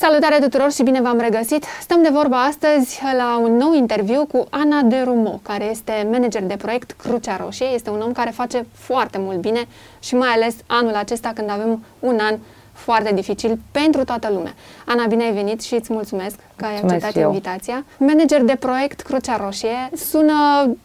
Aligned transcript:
Salutare 0.00 0.38
tuturor 0.38 0.72
și 0.72 0.82
bine 0.82 1.00
v-am 1.00 1.18
regăsit! 1.18 1.64
Stăm 1.80 2.02
de 2.02 2.08
vorba 2.12 2.44
astăzi 2.44 3.00
la 3.16 3.38
un 3.38 3.56
nou 3.56 3.74
interviu 3.74 4.26
cu 4.26 4.46
Ana 4.50 4.82
de 4.82 5.02
Rumo, 5.04 5.40
care 5.42 5.64
este 5.64 6.08
manager 6.10 6.42
de 6.42 6.56
proiect 6.56 6.90
Crucea 6.90 7.36
Roșie. 7.36 7.66
Este 7.66 7.90
un 7.90 8.00
om 8.00 8.12
care 8.12 8.30
face 8.30 8.66
foarte 8.72 9.18
mult 9.18 9.38
bine 9.38 9.66
și 9.98 10.14
mai 10.14 10.28
ales 10.28 10.54
anul 10.66 10.94
acesta 10.94 11.32
când 11.34 11.50
avem 11.50 11.84
un 11.98 12.18
an 12.20 12.38
foarte 12.78 13.14
dificil 13.14 13.58
pentru 13.70 14.04
toată 14.04 14.28
lumea. 14.32 14.54
Ana, 14.86 15.06
bine 15.06 15.24
ai 15.24 15.32
venit 15.32 15.60
și 15.60 15.74
îți 15.74 15.92
mulțumesc 15.92 16.36
că 16.56 16.64
ai 16.64 16.70
Mulțumesc 16.70 16.94
acceptat 17.04 17.22
eu. 17.22 17.28
invitația. 17.28 17.84
Manager 17.98 18.42
de 18.42 18.56
proiect 18.56 19.00
Crucea 19.00 19.36
Roșie 19.36 19.90
sună 19.94 20.34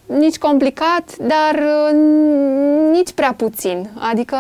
nici 0.06 0.38
complicat, 0.38 1.16
dar 1.18 1.56
uh, 1.56 1.98
nici 2.92 3.12
prea 3.12 3.34
puțin. 3.38 3.90
Adică 4.12 4.38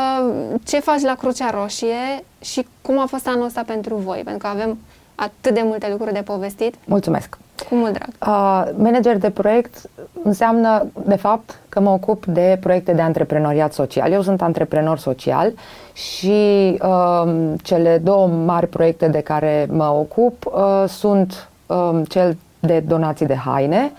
ce 0.65 0.79
faci 0.79 1.01
la 1.01 1.15
Crucea 1.15 1.49
Roșie 1.49 2.23
și 2.41 2.67
cum 2.81 2.99
a 2.99 3.05
fost 3.05 3.27
anul 3.27 3.45
ăsta 3.45 3.63
pentru 3.65 3.95
voi? 3.95 4.21
Pentru 4.23 4.37
că 4.37 4.47
avem 4.47 4.77
atât 5.15 5.53
de 5.53 5.61
multe 5.63 5.87
lucruri 5.89 6.13
de 6.13 6.21
povestit. 6.21 6.73
Mulțumesc. 6.85 7.37
Cu 7.69 7.75
mult 7.75 7.93
drag. 7.93 8.09
Uh, 8.27 8.71
manager 8.77 9.17
de 9.17 9.29
proiect 9.29 9.89
înseamnă, 10.23 10.85
de 11.05 11.15
fapt, 11.15 11.59
că 11.69 11.79
mă 11.79 11.89
ocup 11.89 12.25
de 12.25 12.57
proiecte 12.61 12.93
de 12.93 13.01
antreprenoriat 13.01 13.73
social. 13.73 14.11
Eu 14.11 14.21
sunt 14.21 14.41
antreprenor 14.41 14.97
social 14.97 15.53
și 15.93 16.77
uh, 16.81 17.33
cele 17.63 17.97
două 18.03 18.27
mari 18.27 18.67
proiecte 18.67 19.07
de 19.07 19.19
care 19.19 19.67
mă 19.71 19.85
ocup 19.99 20.45
uh, 20.45 20.83
sunt 20.87 21.49
uh, 21.65 22.01
cel 22.09 22.37
de 22.59 22.83
donații 22.87 23.25
de 23.25 23.35
haine, 23.35 23.91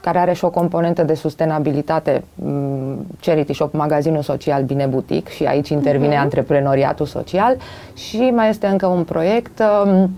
care 0.00 0.18
are 0.18 0.32
și 0.32 0.44
o 0.44 0.50
componentă 0.50 1.02
de 1.02 1.14
sustenabilitate, 1.14 2.24
um, 2.44 3.06
Charity 3.20 3.52
Shop, 3.52 3.72
magazinul 3.74 4.22
social 4.22 4.62
Bine 4.62 4.86
Butic 4.86 5.28
și 5.28 5.44
aici 5.44 5.68
intervine 5.68 6.14
Mhm. 6.14 6.22
antreprenoriatul 6.22 7.06
social 7.06 7.56
și 7.94 8.30
mai 8.34 8.48
este 8.48 8.66
încă 8.66 8.86
un 8.86 9.04
proiect 9.04 9.62
um, 9.84 10.10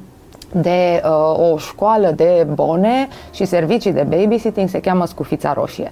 de 0.52 1.02
uh, 1.04 1.52
o 1.52 1.56
școală 1.58 2.12
de 2.16 2.46
bone 2.54 3.08
și 3.32 3.44
servicii 3.44 3.92
de 3.92 4.06
babysitting, 4.08 4.68
se 4.68 4.80
cheamă 4.80 5.06
Scufița 5.06 5.52
Roșie. 5.52 5.90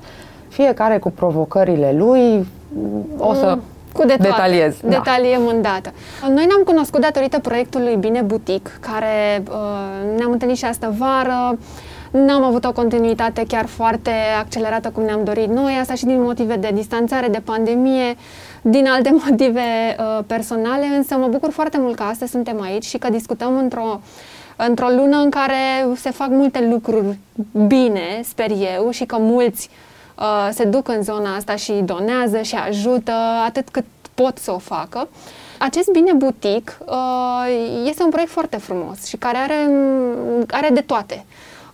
Fiecare 0.48 0.98
cu 0.98 1.10
provocările 1.10 1.94
lui, 1.96 2.46
o 3.18 3.34
să 3.34 3.46
Mm, 3.56 3.62
cu 3.92 4.00
de 4.06 4.14
toate. 4.14 4.22
detaliez. 4.22 4.74
Da. 4.82 4.88
Detaliem 4.88 5.46
îndată. 5.46 5.92
Noi 6.28 6.44
ne-am 6.46 6.62
cunoscut 6.64 7.00
datorită 7.00 7.38
proiectului 7.38 7.96
Bine 7.96 8.20
Butic, 8.20 8.78
care 8.80 9.42
uh, 9.48 10.16
ne-am 10.16 10.30
întâlnit 10.32 10.56
și 10.56 10.64
astă 10.64 10.94
vară. 10.98 11.58
N-am 12.10 12.44
avut 12.44 12.64
o 12.64 12.72
continuitate 12.72 13.44
chiar 13.48 13.66
foarte 13.66 14.10
accelerată 14.38 14.90
cum 14.90 15.02
ne-am 15.02 15.24
dorit 15.24 15.48
noi, 15.48 15.72
asta 15.80 15.94
și 15.94 16.04
din 16.04 16.22
motive 16.22 16.56
de 16.56 16.70
distanțare, 16.74 17.28
de 17.28 17.40
pandemie, 17.44 18.14
din 18.62 18.86
alte 18.88 19.14
motive 19.28 19.60
uh, 19.98 20.24
personale, 20.26 20.86
însă 20.96 21.16
mă 21.16 21.26
bucur 21.26 21.50
foarte 21.50 21.78
mult 21.80 21.96
că 21.96 22.02
astăzi 22.02 22.30
suntem 22.30 22.60
aici 22.60 22.84
și 22.84 22.98
că 22.98 23.08
discutăm 23.10 23.56
într-o 23.58 24.00
într-o 24.66 24.88
lună 24.88 25.16
în 25.16 25.30
care 25.30 25.86
se 25.96 26.10
fac 26.10 26.28
multe 26.28 26.68
lucruri 26.70 27.18
bine, 27.66 28.20
sper 28.24 28.50
eu, 28.50 28.90
și 28.90 29.04
că 29.04 29.16
mulți 29.18 29.70
uh, 30.18 30.48
se 30.52 30.64
duc 30.64 30.88
în 30.88 31.02
zona 31.02 31.36
asta 31.36 31.56
și 31.56 31.72
donează 31.72 32.42
și 32.42 32.54
ajută 32.54 33.12
atât 33.46 33.68
cât 33.68 33.84
pot 34.14 34.38
să 34.38 34.52
o 34.52 34.58
facă. 34.58 35.08
Acest 35.58 35.90
Bine 35.90 36.12
Butic 36.12 36.78
uh, 36.86 36.94
este 37.84 38.02
un 38.02 38.10
proiect 38.10 38.32
foarte 38.32 38.56
frumos 38.56 39.06
și 39.06 39.16
care 39.16 39.36
are, 39.36 39.70
are 40.50 40.68
de 40.72 40.80
toate. 40.80 41.24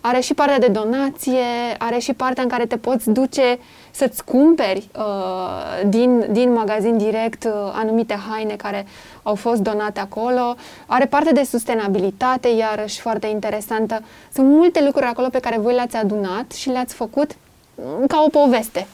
Are 0.00 0.20
și 0.20 0.34
partea 0.34 0.58
de 0.58 0.66
donație, 0.66 1.44
are 1.78 1.98
și 1.98 2.12
partea 2.12 2.42
în 2.42 2.48
care 2.48 2.66
te 2.66 2.76
poți 2.76 3.10
duce 3.10 3.58
să-ți 3.98 4.24
cumperi 4.24 4.88
uh, 4.98 5.88
din, 5.88 6.26
din 6.30 6.52
magazin 6.52 6.98
direct 6.98 7.44
uh, 7.44 7.52
anumite 7.72 8.18
haine 8.30 8.54
care 8.54 8.86
au 9.22 9.34
fost 9.34 9.60
donate 9.60 10.00
acolo. 10.00 10.54
Are 10.86 11.06
parte 11.06 11.32
de 11.32 11.42
sustenabilitate, 11.42 12.48
iarăși 12.48 13.00
foarte 13.00 13.26
interesantă. 13.26 14.02
Sunt 14.32 14.46
multe 14.46 14.84
lucruri 14.84 15.06
acolo 15.06 15.28
pe 15.28 15.40
care 15.40 15.58
voi 15.58 15.74
le-ați 15.74 15.96
adunat 15.96 16.52
și 16.52 16.68
le-ați 16.68 16.94
făcut 16.94 17.36
mm, 17.74 18.06
ca 18.06 18.22
o 18.26 18.28
poveste. 18.28 18.86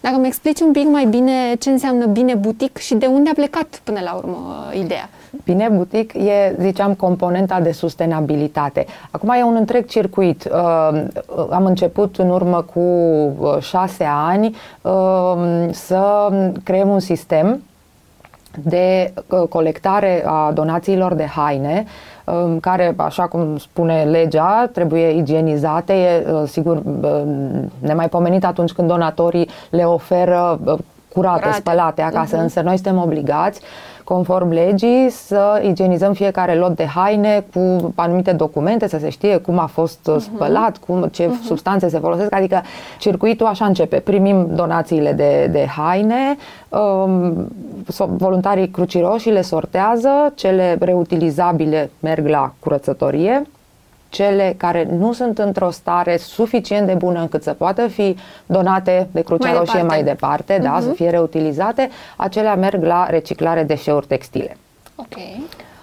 Dacă 0.00 0.16
mi 0.16 0.26
explici 0.26 0.60
un 0.60 0.72
pic 0.72 0.86
mai 0.86 1.04
bine 1.04 1.54
ce 1.58 1.70
înseamnă 1.70 2.06
bine 2.06 2.34
butic 2.34 2.76
și 2.76 2.94
de 2.94 3.06
unde 3.06 3.30
a 3.30 3.34
plecat 3.34 3.80
până 3.84 4.00
la 4.00 4.12
urmă 4.12 4.66
uh, 4.70 4.78
ideea. 4.78 5.08
Bine 5.44 5.68
Butic 5.72 6.12
e, 6.14 6.56
ziceam, 6.60 6.94
componenta 6.94 7.60
de 7.60 7.72
sustenabilitate. 7.72 8.86
Acum 9.10 9.28
e 9.28 9.42
un 9.42 9.54
întreg 9.54 9.86
circuit. 9.86 10.44
Uh, 10.52 11.02
am 11.50 11.64
început 11.64 12.16
în 12.18 12.30
urmă 12.30 12.62
cu 12.74 12.80
uh, 12.80 13.56
șase 13.60 14.04
ani 14.28 14.56
uh, 14.82 15.68
să 15.70 16.28
creăm 16.64 16.88
un 16.88 17.00
sistem 17.00 17.62
de 18.62 19.12
uh, 19.28 19.48
colectare 19.48 20.22
a 20.26 20.50
donațiilor 20.54 21.14
de 21.14 21.24
haine 21.24 21.84
um, 22.24 22.58
care, 22.60 22.94
așa 22.96 23.22
cum 23.26 23.56
spune 23.58 24.02
legea, 24.04 24.70
trebuie 24.72 25.16
igienizate, 25.16 25.92
e 25.92 26.26
uh, 26.32 26.42
sigur 26.48 26.82
uh, 27.02 27.22
nemaipomenit 27.78 28.44
atunci 28.44 28.72
când 28.72 28.88
donatorii 28.88 29.48
le 29.70 29.84
oferă 29.84 30.58
uh, 30.64 30.78
curate, 31.12 31.38
Curate. 31.40 31.58
spălate 31.60 32.02
acasă, 32.02 32.34
Mhm. 32.34 32.42
însă 32.44 32.60
noi 32.60 32.74
suntem 32.74 33.02
obligați 33.02 33.60
conform 34.06 34.50
legii 34.50 35.10
să 35.10 35.62
igienizăm 35.64 36.12
fiecare 36.12 36.54
lot 36.54 36.76
de 36.76 36.84
haine 36.84 37.44
cu 37.54 37.92
anumite 37.94 38.32
documente, 38.32 38.88
să 38.88 38.98
se 38.98 39.08
știe 39.08 39.36
cum 39.36 39.58
a 39.58 39.66
fost 39.66 40.06
uh, 40.06 40.16
spălat, 40.18 40.76
cum, 40.76 41.08
ce 41.12 41.30
substanțe 41.44 41.88
se 41.88 41.98
folosesc, 41.98 42.34
adică 42.34 42.62
circuitul 42.98 43.46
așa 43.46 43.64
începe. 43.64 43.96
Primim 43.96 44.48
donațiile 44.54 45.12
de, 45.12 45.48
de 45.52 45.66
haine, 45.66 46.36
um, 46.68 47.48
so- 47.92 48.16
voluntarii 48.16 48.68
Crucii 48.68 49.00
Roșii 49.00 49.32
le 49.32 49.42
sortează, 49.42 50.32
cele 50.34 50.76
reutilizabile 50.80 51.90
merg 52.00 52.26
la 52.28 52.52
curățătorie, 52.58 53.46
cele 54.08 54.54
care 54.56 54.88
nu 54.98 55.12
sunt 55.12 55.38
într-o 55.38 55.70
stare 55.70 56.16
suficient 56.16 56.86
de 56.86 56.94
bună 56.94 57.20
încât 57.20 57.42
să 57.42 57.52
poată 57.52 57.86
fi 57.86 58.16
donate 58.46 59.08
de 59.12 59.20
Crucea 59.20 59.48
Mai 59.48 59.58
Roșie 59.58 59.80
departe. 59.80 59.94
mai 59.94 60.04
departe, 60.04 60.58
da, 60.62 60.78
să 60.80 60.88
fie 60.88 61.10
reutilizate, 61.10 61.90
acelea 62.16 62.54
merg 62.54 62.84
la 62.84 63.06
reciclare 63.10 63.62
deșeuri 63.62 64.06
textile. 64.06 64.56
Ok. 64.96 65.16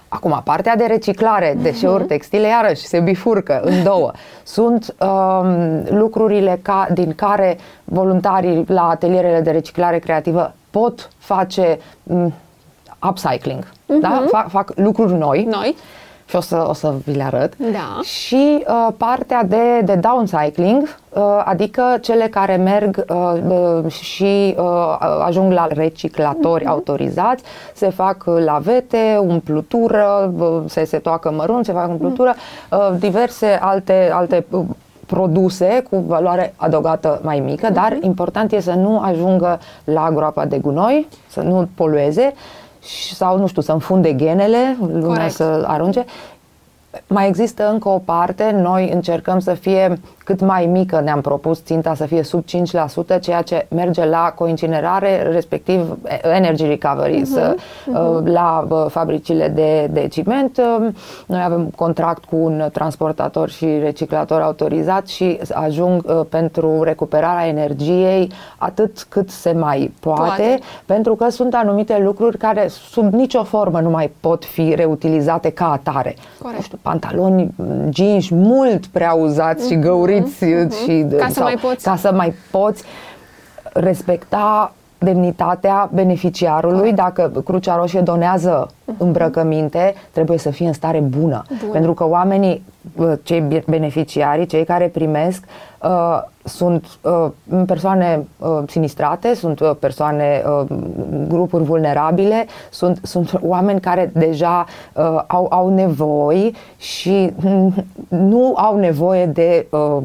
Acum, 0.08 0.42
partea 0.44 0.76
de 0.76 0.84
reciclare 0.84 1.58
deșeuri 1.62 2.04
textile, 2.04 2.48
iarăși, 2.48 2.86
se 2.86 3.00
bifurcă 3.00 3.62
în 3.64 3.84
două. 3.84 4.12
Sunt 4.44 4.96
um, 5.00 5.84
lucrurile 5.90 6.60
ca, 6.62 6.88
din 6.94 7.14
care 7.16 7.58
voluntarii 7.84 8.64
la 8.68 8.90
atelierele 8.90 9.40
de 9.42 9.52
reciclare 9.52 10.00
creativă 10.00 10.54
pot 10.70 11.10
face 11.18 11.80
um, 12.04 12.34
upcycling, 13.10 13.68
da? 13.86 14.24
fac, 14.28 14.50
fac 14.50 14.72
lucruri 14.76 15.14
noi 15.14 15.48
Noi? 15.50 15.76
Și 16.26 16.36
o 16.36 16.40
să, 16.42 16.66
o 16.68 16.74
să 16.74 16.94
vi 17.06 17.16
le 17.16 17.24
arăt. 17.24 17.58
Da. 17.58 18.02
Și 18.02 18.64
uh, 18.68 18.94
partea 18.98 19.44
de, 19.44 19.82
de 19.84 19.96
downcycling, 19.96 20.96
uh, 21.10 21.22
adică 21.46 21.84
cele 22.02 22.28
care 22.28 22.56
merg 22.56 23.06
uh, 23.10 23.34
uh, 23.48 23.92
și 23.92 24.56
uh, 24.58 24.98
ajung 25.26 25.52
la 25.52 25.68
reciclatori 25.70 26.66
autorizați, 26.66 27.44
se 27.74 27.90
fac 27.90 28.24
uh, 28.26 28.44
lavete, 28.46 29.18
umplutură, 29.22 30.34
uh, 30.40 30.62
se, 30.66 30.84
se 30.84 30.98
toacă 30.98 31.32
mărunt, 31.32 31.66
se 31.66 31.72
fac 31.72 31.90
umplutură, 31.90 32.34
uh, 32.72 32.90
diverse 33.00 33.60
alte, 33.62 34.10
alte 34.14 34.46
uh, 34.50 34.64
produse 35.06 35.84
cu 35.90 36.04
valoare 36.08 36.54
adăugată 36.56 37.20
mai 37.24 37.40
mică, 37.40 37.70
dar 37.70 37.98
important 38.02 38.52
e 38.52 38.60
să 38.60 38.72
nu 38.72 39.00
ajungă 39.00 39.60
la 39.84 40.10
groapa 40.14 40.46
de 40.46 40.58
gunoi, 40.58 41.08
să 41.28 41.42
nu 41.42 41.68
polueze 41.76 42.22
și- 42.22 42.63
sau, 43.14 43.38
nu 43.38 43.48
știu, 43.48 43.62
să 43.62 43.72
înfunde 43.72 44.16
genele, 44.16 44.78
lumea 44.80 45.02
Corect. 45.02 45.34
să 45.34 45.64
arunce. 45.68 46.06
Mai 47.08 47.28
există 47.28 47.70
încă 47.70 47.90
o 47.90 47.98
parte, 47.98 48.52
noi 48.52 48.90
încercăm 48.92 49.40
să 49.40 49.54
fie 49.54 50.00
cât 50.24 50.42
mai 50.42 50.66
mică, 50.66 51.02
ne-am 51.04 51.22
propus 51.22 51.64
ținta 51.64 51.94
să 51.96 52.06
fie 52.06 52.24
sub 52.24 52.44
5%, 53.16 53.20
ceea 53.22 53.42
ce 53.42 53.66
merge 53.76 54.06
la 54.06 54.34
coincinerare, 54.36 55.22
respectiv 55.32 55.98
energy 56.36 56.66
recovery, 56.66 57.26
să, 57.26 57.56
uh, 57.88 58.20
la 58.24 58.68
uh, 58.70 58.86
fabricile 58.90 59.48
de, 59.48 59.90
de 59.92 60.08
ciment. 60.08 60.58
uh, 60.58 60.88
Noi 61.26 61.42
avem 61.46 61.72
contract 61.76 62.26
cu 62.26 62.36
un 62.36 62.64
transportator 62.74 63.50
și 63.50 63.66
reciclator 63.66 64.42
autorizat 64.42 65.08
și 65.08 65.40
ajung 65.54 66.04
uh, 66.06 66.22
pentru 66.30 66.84
recuperarea 66.84 67.48
energiei 67.48 68.32
atât 68.58 69.06
cât 69.10 69.30
se 69.30 69.52
mai 69.52 69.94
poate, 70.00 70.22
Poate. 70.22 70.60
pentru 70.86 71.16
că 71.16 71.30
sunt 71.30 71.54
anumite 71.54 72.00
lucruri 72.04 72.38
care 72.38 72.68
sub 72.68 73.14
nicio 73.14 73.44
formă 73.44 73.80
nu 73.80 73.90
mai 73.90 74.12
pot 74.20 74.46
fi 74.46 74.74
reutilizate 74.76 75.50
ca 75.50 75.72
atare. 75.72 76.16
Corect. 76.42 76.58
Nu 76.58 76.64
știu, 76.64 76.80
pantaloni, 76.82 77.50
jeans 77.94 78.30
mult 78.30 78.86
prea 78.86 79.14
uzați 79.14 79.68
și 79.68 79.76
găuriți 80.20 80.84
și 80.84 81.06
Ca 81.18 81.28
să 81.30 81.42
mai 81.42 81.58
poți. 81.62 81.84
ca 81.84 81.96
să 81.96 82.12
mai 82.12 82.34
poți 82.52 82.84
respecta 83.74 84.74
demnitatea 85.04 85.90
beneficiarului. 85.94 86.94
Dacă 86.94 87.32
Crucea 87.46 87.76
Roșie 87.76 88.00
donează 88.00 88.68
îmbrăcăminte, 88.98 89.94
trebuie 90.12 90.38
să 90.38 90.50
fie 90.50 90.68
în 90.68 90.74
stare 90.74 91.00
bună. 91.00 91.44
Bun. 91.62 91.72
Pentru 91.72 91.94
că 91.94 92.08
oamenii 92.08 92.64
uh, 92.96 93.14
cei 93.24 93.64
beneficiarii, 93.68 94.46
cei 94.46 94.64
care 94.64 94.88
primesc, 94.88 95.44
uh, 95.84 96.24
sunt 96.44 96.86
uh, 97.02 97.28
persoane 97.66 98.28
uh, 98.38 98.60
sinistrate, 98.68 99.34
sunt 99.34 99.60
uh, 99.60 99.72
persoane, 99.80 100.44
uh, 100.46 100.78
grupuri 101.28 101.64
vulnerabile, 101.64 102.46
sunt, 102.70 103.00
sunt 103.04 103.40
oameni 103.42 103.80
care 103.80 104.12
deja 104.14 104.66
uh, 104.94 105.24
au, 105.28 105.48
au 105.50 105.70
nevoi 105.70 106.56
și 106.78 107.34
nu 108.08 108.54
au 108.56 108.78
nevoie 108.78 109.26
de 109.26 109.68
uh, 109.70 109.98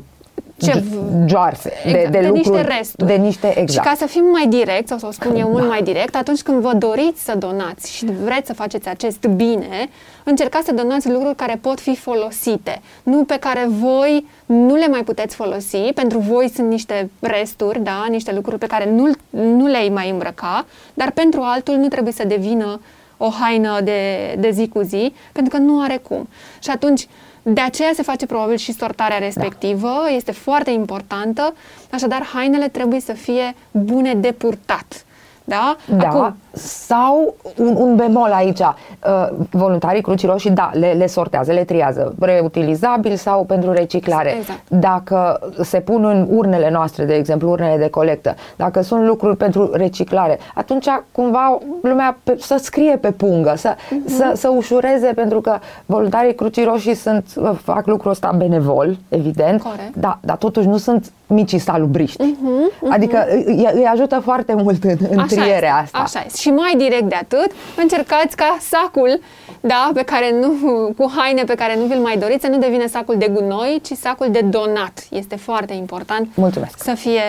ce 0.58 0.82
joarse, 1.26 1.72
exact, 1.84 2.02
de, 2.02 2.08
de, 2.10 2.18
de 2.18 2.26
lucruri, 2.26 2.58
niște 2.58 2.76
resturi. 2.76 3.06
De 3.06 3.14
niște, 3.14 3.58
exact. 3.58 3.86
Și 3.86 3.92
ca 3.92 3.94
să 3.96 4.06
fim 4.06 4.24
mai 4.24 4.46
direct, 4.46 4.88
sau 4.88 4.98
să 4.98 5.06
o 5.06 5.10
spun 5.10 5.36
eu 5.36 5.48
mult 5.48 5.62
da. 5.62 5.68
mai 5.68 5.82
direct, 5.82 6.16
atunci 6.16 6.42
când 6.42 6.60
vă 6.60 6.72
doriți 6.74 7.24
să 7.24 7.34
donați 7.38 7.96
și 7.96 8.04
vreți 8.24 8.46
să 8.46 8.54
faceți 8.54 8.88
acest 8.88 9.26
bine, 9.26 9.88
încercați 10.24 10.66
să 10.66 10.72
donați 10.72 11.10
lucruri 11.10 11.34
care 11.34 11.58
pot 11.60 11.80
fi 11.80 11.96
folosite, 11.96 12.80
nu 13.02 13.24
pe 13.24 13.36
care 13.36 13.66
voi 13.68 14.26
nu 14.46 14.74
le 14.74 14.88
mai 14.88 15.02
puteți 15.02 15.34
folosi, 15.34 15.92
pentru 15.94 16.18
voi 16.18 16.50
sunt 16.54 16.68
niște 16.68 17.10
resturi, 17.20 17.80
da, 17.80 18.06
niște 18.08 18.32
lucruri 18.32 18.58
pe 18.58 18.66
care 18.66 18.90
nu, 18.90 19.10
nu 19.30 19.66
le-ai 19.66 19.88
mai 19.88 20.10
îmbrăca, 20.10 20.66
dar 20.94 21.10
pentru 21.10 21.40
altul 21.40 21.74
nu 21.74 21.88
trebuie 21.88 22.12
să 22.12 22.24
devină 22.26 22.80
o 23.16 23.28
haină 23.28 23.80
de, 23.80 24.34
de 24.38 24.50
zi 24.50 24.68
cu 24.68 24.80
zi, 24.82 25.12
pentru 25.32 25.56
că 25.56 25.62
nu 25.62 25.80
are 25.80 26.00
cum. 26.08 26.28
Și 26.62 26.70
atunci, 26.70 27.08
de 27.52 27.60
aceea 27.60 27.90
se 27.94 28.02
face 28.02 28.26
probabil 28.26 28.56
și 28.56 28.72
sortarea 28.72 29.18
respectivă, 29.18 30.00
da. 30.02 30.10
este 30.10 30.32
foarte 30.32 30.70
importantă, 30.70 31.54
așadar 31.90 32.22
hainele 32.22 32.68
trebuie 32.68 33.00
să 33.00 33.12
fie 33.12 33.54
bune 33.70 34.14
de 34.14 34.32
purtat. 34.32 35.04
Da? 35.44 35.76
Da. 35.86 36.08
Acum, 36.08 36.36
sau 36.52 37.34
un, 37.56 37.76
un 37.78 37.96
bemol 37.96 38.30
aici, 38.32 38.60
uh, 38.60 39.28
voluntarii 39.50 40.02
Crucii 40.02 40.28
Roșii, 40.28 40.50
da, 40.50 40.70
le, 40.72 40.92
le 40.92 41.06
sortează, 41.06 41.52
le 41.52 41.64
triază, 41.64 42.14
reutilizabil 42.20 43.16
sau 43.16 43.44
pentru 43.44 43.72
reciclare. 43.72 44.34
Exact. 44.38 44.60
Dacă 44.68 45.40
se 45.60 45.80
pun 45.80 46.04
în 46.04 46.26
urnele 46.30 46.70
noastre, 46.70 47.04
de 47.04 47.14
exemplu, 47.14 47.50
urnele 47.50 47.76
de 47.76 47.88
colectă, 47.88 48.34
dacă 48.56 48.80
sunt 48.80 49.06
lucruri 49.06 49.36
pentru 49.36 49.70
reciclare, 49.72 50.38
atunci 50.54 50.86
cumva 51.12 51.58
lumea 51.82 52.16
pe, 52.22 52.36
să 52.40 52.56
scrie 52.62 52.96
pe 52.96 53.10
pungă, 53.10 53.52
să, 53.56 53.74
uh-huh. 53.74 54.06
să, 54.06 54.32
să 54.34 54.48
ușureze, 54.48 55.12
pentru 55.14 55.40
că 55.40 55.58
voluntarii 55.86 56.34
Crucii 56.34 56.64
Roșii 56.64 56.94
sunt, 56.94 57.24
fac 57.62 57.86
lucrul 57.86 58.10
ăsta 58.10 58.34
benevol, 58.36 58.96
evident, 59.08 59.62
Corect. 59.62 59.96
da, 59.96 60.18
dar 60.20 60.36
totuși 60.36 60.66
nu 60.66 60.76
sunt 60.76 61.12
micii 61.26 61.58
salubriști. 61.58 62.22
Uh-huh, 62.22 62.74
uh-huh. 62.74 62.92
Adică 62.92 63.26
îi, 63.30 63.68
îi 63.74 63.84
ajută 63.92 64.20
foarte 64.24 64.54
mult 64.54 64.84
în, 64.84 64.96
în 65.10 65.26
trierea 65.26 65.74
asta. 65.74 65.98
Așa 65.98 66.22
este. 66.26 66.38
Și 66.38 66.47
mai 66.50 66.74
direct 66.76 67.08
de 67.08 67.14
atât, 67.14 67.50
încercați 67.76 68.36
ca 68.36 68.58
sacul 68.60 69.20
da, 69.60 69.90
pe 69.94 70.02
care 70.02 70.38
nu, 70.40 70.52
cu 70.96 71.12
haine 71.16 71.44
pe 71.44 71.54
care 71.54 71.76
nu 71.76 71.84
vi-l 71.84 71.98
mai 72.00 72.18
doriți, 72.18 72.44
să 72.44 72.50
nu 72.50 72.58
devine 72.58 72.86
sacul 72.86 73.16
de 73.18 73.28
gunoi, 73.28 73.80
ci 73.82 73.92
sacul 73.92 74.30
de 74.30 74.40
donat. 74.40 75.06
Este 75.10 75.36
foarte 75.36 75.72
important 75.72 76.28
Mulțumesc. 76.34 76.82
Să, 76.82 76.94
fie, 76.94 77.22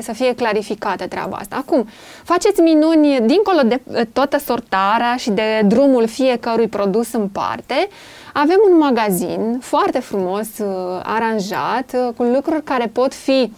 să 0.00 0.12
fie 0.12 0.34
clarificată 0.34 1.06
treaba 1.06 1.36
asta. 1.36 1.56
Acum, 1.56 1.88
faceți 2.22 2.60
minuni 2.60 3.20
dincolo 3.20 3.60
de 3.64 3.80
toată 4.12 4.38
sortarea 4.38 5.16
și 5.16 5.30
de 5.30 5.62
drumul 5.64 6.06
fiecărui 6.06 6.68
produs 6.68 7.12
în 7.12 7.28
parte. 7.28 7.88
Avem 8.32 8.58
un 8.70 8.78
magazin 8.78 9.58
foarte 9.60 9.98
frumos 9.98 10.46
uh, 10.58 10.66
aranjat 11.02 11.92
uh, 11.94 12.08
cu 12.16 12.22
lucruri 12.22 12.62
care 12.62 12.86
pot 12.92 13.14
fi 13.14 13.52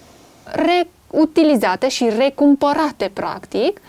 reutilizate 0.45 1.89
și 1.89 2.11
recumpărate 2.19 3.11
practic 3.13 3.81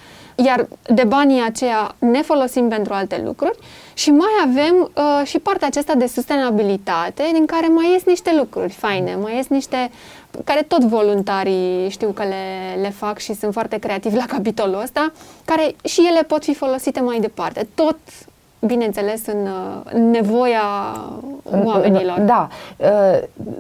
iar 0.45 0.67
de 0.87 1.03
banii 1.03 1.43
aceia 1.45 1.95
ne 1.99 2.21
folosim 2.21 2.67
pentru 2.67 2.93
alte 2.93 3.21
lucruri 3.25 3.57
și 3.93 4.09
mai 4.09 4.29
avem 4.43 4.91
uh, 4.95 5.27
și 5.27 5.39
partea 5.39 5.67
aceasta 5.67 5.93
de 5.93 6.05
sustenabilitate, 6.05 7.23
din 7.33 7.45
care 7.45 7.67
mai 7.67 7.91
ies 7.91 8.03
niște 8.05 8.35
lucruri 8.37 8.71
faine, 8.71 9.17
mai 9.21 9.35
ies 9.35 9.47
niște 9.47 9.91
care 10.43 10.61
tot 10.61 10.83
voluntarii 10.83 11.89
știu 11.89 12.09
că 12.09 12.23
le, 12.23 12.81
le 12.81 12.89
fac 12.89 13.17
și 13.17 13.33
sunt 13.33 13.53
foarte 13.53 13.77
creativi 13.77 14.15
la 14.15 14.25
capitolul 14.27 14.81
ăsta, 14.81 15.11
care 15.45 15.75
și 15.83 16.07
ele 16.09 16.23
pot 16.23 16.43
fi 16.43 16.53
folosite 16.53 16.99
mai 16.99 17.19
departe. 17.19 17.67
Tot 17.75 17.97
bineînțeles, 18.65 19.21
în 19.27 19.49
nevoia 20.11 20.61
oamenilor. 21.65 22.19
Da. 22.19 22.47
Uh, 22.77 22.87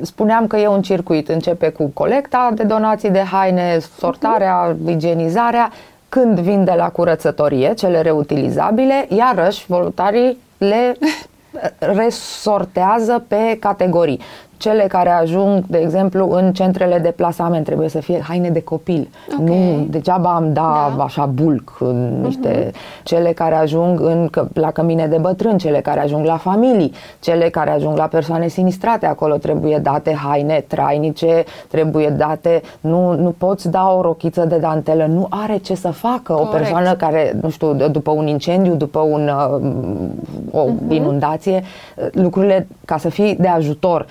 spuneam 0.01 0.47
că 0.47 0.57
e 0.57 0.67
un 0.67 0.81
circuit. 0.81 1.29
Începe 1.29 1.69
cu 1.69 1.91
colecta 1.93 2.51
de 2.53 2.63
donații 2.63 3.09
de 3.09 3.19
haine, 3.19 3.79
sortarea, 3.97 4.73
uh-huh. 4.73 4.89
igienizarea 4.89 5.71
când 6.11 6.39
vin 6.39 6.63
de 6.63 6.73
la 6.77 6.89
curățătorie, 6.89 7.73
cele 7.73 8.01
reutilizabile, 8.01 9.05
iarăși 9.09 9.65
voluntarii 9.67 10.37
le 10.57 10.97
resortează 11.99 13.23
pe 13.27 13.57
categorii 13.59 14.19
cele 14.61 14.83
care 14.87 15.09
ajung, 15.09 15.63
de 15.67 15.77
exemplu, 15.77 16.29
în 16.31 16.53
centrele 16.53 16.99
de 16.99 17.11
plasament 17.11 17.65
trebuie 17.65 17.89
să 17.89 17.99
fie 17.99 18.21
haine 18.27 18.49
de 18.49 18.61
copil. 18.61 19.09
Okay. 19.39 19.45
Nu 19.45 19.85
degeaba 19.89 20.29
am 20.29 20.53
da, 20.53 20.93
da. 20.97 21.03
așa 21.03 21.25
bulk 21.25 21.77
în 21.79 22.21
niște 22.21 22.69
uh-huh. 22.69 23.03
cele 23.03 23.31
care 23.31 23.55
ajung 23.55 23.99
în, 23.99 24.29
la 24.53 24.71
cămine 24.71 25.07
de 25.07 25.17
bătrâni, 25.17 25.59
cele 25.59 25.81
care 25.81 25.99
ajung 25.99 26.25
la 26.25 26.37
familii, 26.37 26.93
cele 27.19 27.49
care 27.49 27.69
ajung 27.69 27.97
la 27.97 28.03
persoane 28.03 28.47
sinistrate, 28.47 29.05
acolo 29.05 29.35
trebuie 29.35 29.77
date 29.77 30.13
haine 30.13 30.63
trainice, 30.67 31.43
trebuie 31.67 32.09
date, 32.09 32.61
nu, 32.81 33.15
nu 33.15 33.35
poți 33.37 33.69
da 33.69 33.93
o 33.97 34.01
rochiță 34.01 34.45
de 34.45 34.57
dantelă, 34.57 35.05
nu 35.05 35.27
are 35.29 35.57
ce 35.57 35.75
să 35.75 35.87
facă 35.87 36.33
Corect. 36.33 36.53
o 36.53 36.57
persoană 36.57 36.93
care, 36.93 37.37
nu 37.41 37.49
știu, 37.49 37.73
după 37.73 38.11
un 38.11 38.27
incendiu, 38.27 38.75
după 38.75 38.99
un, 38.99 39.31
uh, 39.51 40.61
o 40.61 40.65
uh-huh. 40.65 40.93
inundație, 40.93 41.63
lucrurile 42.11 42.67
ca 42.85 42.97
să 42.97 43.09
fii 43.09 43.35
de 43.39 43.47
ajutor 43.47 44.05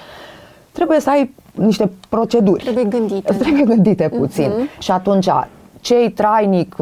trebuie 0.81 1.01
să 1.01 1.11
ai 1.11 1.35
niște 1.53 1.91
proceduri. 2.09 2.63
Trebuie 2.63 2.85
gândite. 2.85 3.33
Trebuie 3.33 3.63
gândite 3.63 4.09
puțin. 4.09 4.51
Uh-huh. 4.51 4.79
Și 4.79 4.91
atunci 4.91 5.29
cei 5.81 6.11
trainic, 6.11 6.77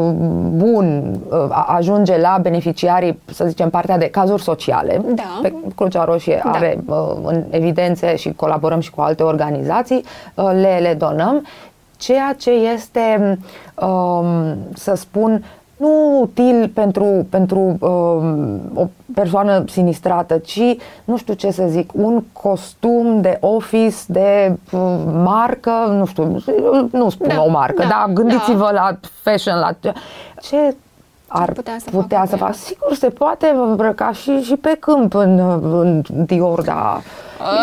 bun, 0.50 1.16
ajunge 1.66 2.18
la 2.18 2.38
beneficiarii, 2.42 3.18
să 3.24 3.44
zicem, 3.46 3.70
partea 3.70 3.98
de 3.98 4.08
cazuri 4.10 4.42
sociale. 4.42 5.02
Da. 5.14 5.38
Pe 5.42 5.54
Crucea 5.76 6.04
Roșie 6.04 6.40
da. 6.44 6.50
are 6.50 6.84
în 7.22 7.44
evidențe 7.50 8.16
și 8.16 8.32
colaborăm 8.32 8.80
și 8.80 8.90
cu 8.90 9.00
alte 9.00 9.22
organizații, 9.22 10.04
le, 10.34 10.78
le 10.80 10.94
donăm. 10.98 11.46
Ceea 11.96 12.34
ce 12.38 12.50
este, 12.50 13.38
să 14.74 14.94
spun, 14.94 15.44
nu 15.78 16.20
util 16.20 16.70
pentru, 16.74 17.26
pentru 17.30 17.76
uh, 17.80 18.80
o 18.82 18.86
persoană 19.14 19.64
sinistrată, 19.66 20.38
ci, 20.38 20.76
nu 21.04 21.16
știu 21.16 21.34
ce 21.34 21.50
să 21.50 21.64
zic, 21.66 21.90
un 21.94 22.22
costum 22.32 23.20
de 23.20 23.38
office, 23.40 23.96
de 24.06 24.56
uh, 24.72 24.96
marcă, 25.12 25.70
nu 25.88 26.06
știu, 26.06 26.42
nu 26.92 27.08
spun 27.08 27.28
da, 27.28 27.42
o 27.42 27.50
marcă, 27.50 27.82
da, 27.82 27.88
dar 27.88 28.12
gândiți-vă 28.12 28.64
da. 28.64 28.70
la 28.70 28.98
fashion, 29.22 29.58
la 29.58 29.70
ce 30.40 30.74
ar 31.28 31.52
putea 31.52 31.76
să, 31.78 31.90
putea 31.90 32.18
facă 32.18 32.30
să 32.30 32.36
facă. 32.36 32.52
Sigur, 32.52 32.94
se 32.94 33.08
poate 33.08 33.54
îmbrăca 33.54 34.12
și, 34.12 34.40
și 34.40 34.56
pe 34.56 34.76
câmp 34.80 35.14
în, 35.14 35.38
în 35.80 36.02
Dior, 36.26 36.62
dar 36.62 37.02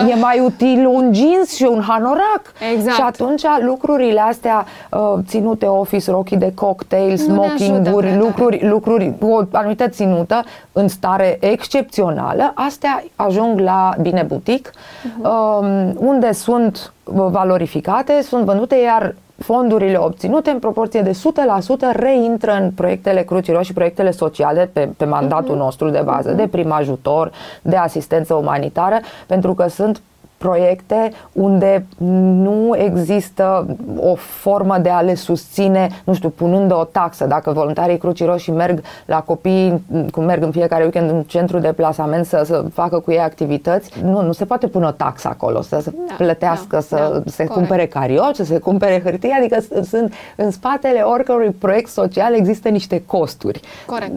uh. 0.03 0.11
e 0.11 0.15
mai 0.15 0.39
util 0.39 0.85
un 0.87 1.13
jeans 1.13 1.55
și 1.55 1.63
un 1.63 1.81
hanorac. 1.81 2.41
Exact. 2.73 2.95
Și 2.95 3.01
atunci 3.01 3.43
lucrurile 3.59 4.19
astea 4.19 4.65
uh, 4.91 5.13
ținute 5.27 5.65
office, 5.65 6.11
rochii 6.11 6.37
de 6.37 6.51
cocktail, 6.53 7.17
smoking-uri, 7.17 8.17
lucruri, 8.17 8.67
lucruri 8.67 9.13
cu 9.19 9.25
o 9.25 9.41
anumită 9.51 9.87
ținută 9.87 10.43
în 10.71 10.87
stare 10.87 11.37
excepțională, 11.39 12.51
astea 12.55 13.03
ajung 13.15 13.59
la 13.59 13.93
Bine 14.01 14.21
Butic, 14.21 14.69
uh-huh. 14.69 15.21
uh, 15.21 15.89
unde 15.95 16.31
sunt 16.31 16.93
valorificate, 17.13 18.21
sunt 18.21 18.43
vândute, 18.43 18.75
iar 18.75 19.15
fondurile 19.37 19.97
obținute 19.97 20.49
în 20.49 20.59
proporție 20.59 21.01
de 21.01 21.11
100% 21.11 21.15
reintră 21.95 22.51
în 22.51 22.71
proiectele 22.71 23.23
Crucii 23.23 23.53
Roșii, 23.53 23.73
proiectele 23.73 24.11
sociale 24.11 24.69
pe, 24.73 24.89
pe 24.97 25.05
mandatul 25.05 25.55
uh-huh. 25.55 25.59
nostru 25.59 25.89
de 25.89 26.01
bază, 26.03 26.31
de 26.31 26.47
prim 26.47 26.71
ajutor, 26.71 27.31
de 27.61 27.75
asistență 27.75 28.33
umanitară, 28.33 28.99
pentru 29.27 29.53
că 29.53 29.67
sunt 29.67 30.01
proiecte 30.45 31.11
unde 31.31 31.85
nu 31.97 32.75
există 32.77 33.65
o 33.99 34.15
formă 34.15 34.77
de 34.77 34.89
a 34.89 35.01
le 35.01 35.15
susține, 35.15 35.89
nu 36.03 36.13
știu, 36.13 36.29
punând 36.29 36.71
o 36.71 36.83
taxă. 36.83 37.25
Dacă 37.25 37.51
voluntarii 37.51 37.97
Crucii 37.97 38.25
Roșii 38.25 38.51
merg 38.51 38.81
la 39.05 39.21
copii, 39.21 39.83
cum 40.11 40.23
merg 40.23 40.43
în 40.43 40.51
fiecare 40.51 40.83
weekend 40.83 41.09
în 41.09 41.23
centru 41.23 41.59
de 41.59 41.73
plasament 41.73 42.25
să, 42.25 42.41
să 42.45 42.63
facă 42.73 42.99
cu 42.99 43.11
ei 43.11 43.19
activități, 43.19 43.91
nu, 44.03 44.21
nu 44.21 44.31
se 44.31 44.45
poate 44.45 44.67
pune 44.67 44.85
o 44.85 44.91
taxă 44.91 45.27
acolo, 45.27 45.61
să 45.61 45.79
se 45.81 45.93
da, 46.07 46.13
plătească, 46.17 46.75
da, 46.75 46.79
să 46.79 46.95
da, 46.95 47.31
se 47.31 47.43
corect. 47.43 47.53
cumpere 47.53 47.85
carioci, 47.85 48.35
să 48.35 48.43
se 48.43 48.57
cumpere 48.57 49.01
hârtie, 49.03 49.35
adică 49.39 49.83
sunt 49.83 50.13
în 50.35 50.51
spatele 50.51 50.99
oricărui 50.99 51.49
proiect 51.49 51.89
social 51.89 52.33
există 52.33 52.69
niște 52.69 53.03
costuri. 53.05 53.59
Corect. 53.85 54.11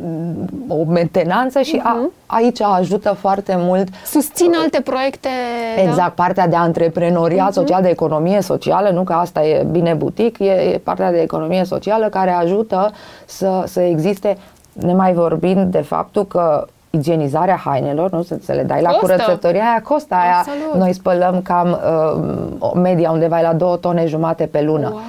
O 0.68 0.84
mentenanță 0.84 1.60
și 1.60 1.80
a, 1.84 1.92
mhm. 1.92 2.12
aici 2.26 2.60
ajută 2.60 3.16
foarte 3.20 3.54
mult. 3.58 3.88
Susțin 4.06 4.52
alte 4.62 4.80
proiecte. 4.80 5.28
Exact. 5.76 6.16
Da? 6.16 6.17
Partea 6.22 6.48
de 6.48 6.56
antreprenoriat 6.56 7.50
uh-huh. 7.50 7.60
social, 7.60 7.82
de 7.82 7.88
economie 7.88 8.40
socială, 8.40 8.88
nu 8.88 9.02
că 9.02 9.12
asta 9.12 9.44
e 9.44 9.66
bine 9.70 9.94
butic, 9.94 10.38
e, 10.38 10.44
e 10.44 10.80
partea 10.84 11.10
de 11.10 11.20
economie 11.20 11.64
socială 11.64 12.06
care 12.06 12.30
ajută 12.30 12.92
să, 13.24 13.62
să 13.66 13.80
existe, 13.80 14.36
nemai 14.72 15.12
vorbind 15.12 15.72
de 15.72 15.80
faptul 15.80 16.26
că 16.26 16.66
igienizarea 16.90 17.56
hainelor, 17.64 18.10
nu? 18.10 18.22
Să, 18.22 18.36
să 18.42 18.52
le 18.52 18.62
dai 18.62 18.82
la 18.82 18.88
Costă. 18.90 19.04
curățătoria 19.04 19.60
aia, 19.60 19.82
costă 19.82 20.14
aia. 20.14 20.36
Absolut. 20.38 20.74
Noi 20.82 20.92
spălăm 20.92 21.40
cam 21.42 21.68
uh, 21.70 22.20
o 22.58 22.78
media 22.78 23.10
undeva 23.10 23.40
la 23.40 23.52
două 23.52 23.76
tone 23.76 24.06
jumate 24.06 24.46
pe 24.46 24.62
lună. 24.62 24.88
Wow. 24.88 25.00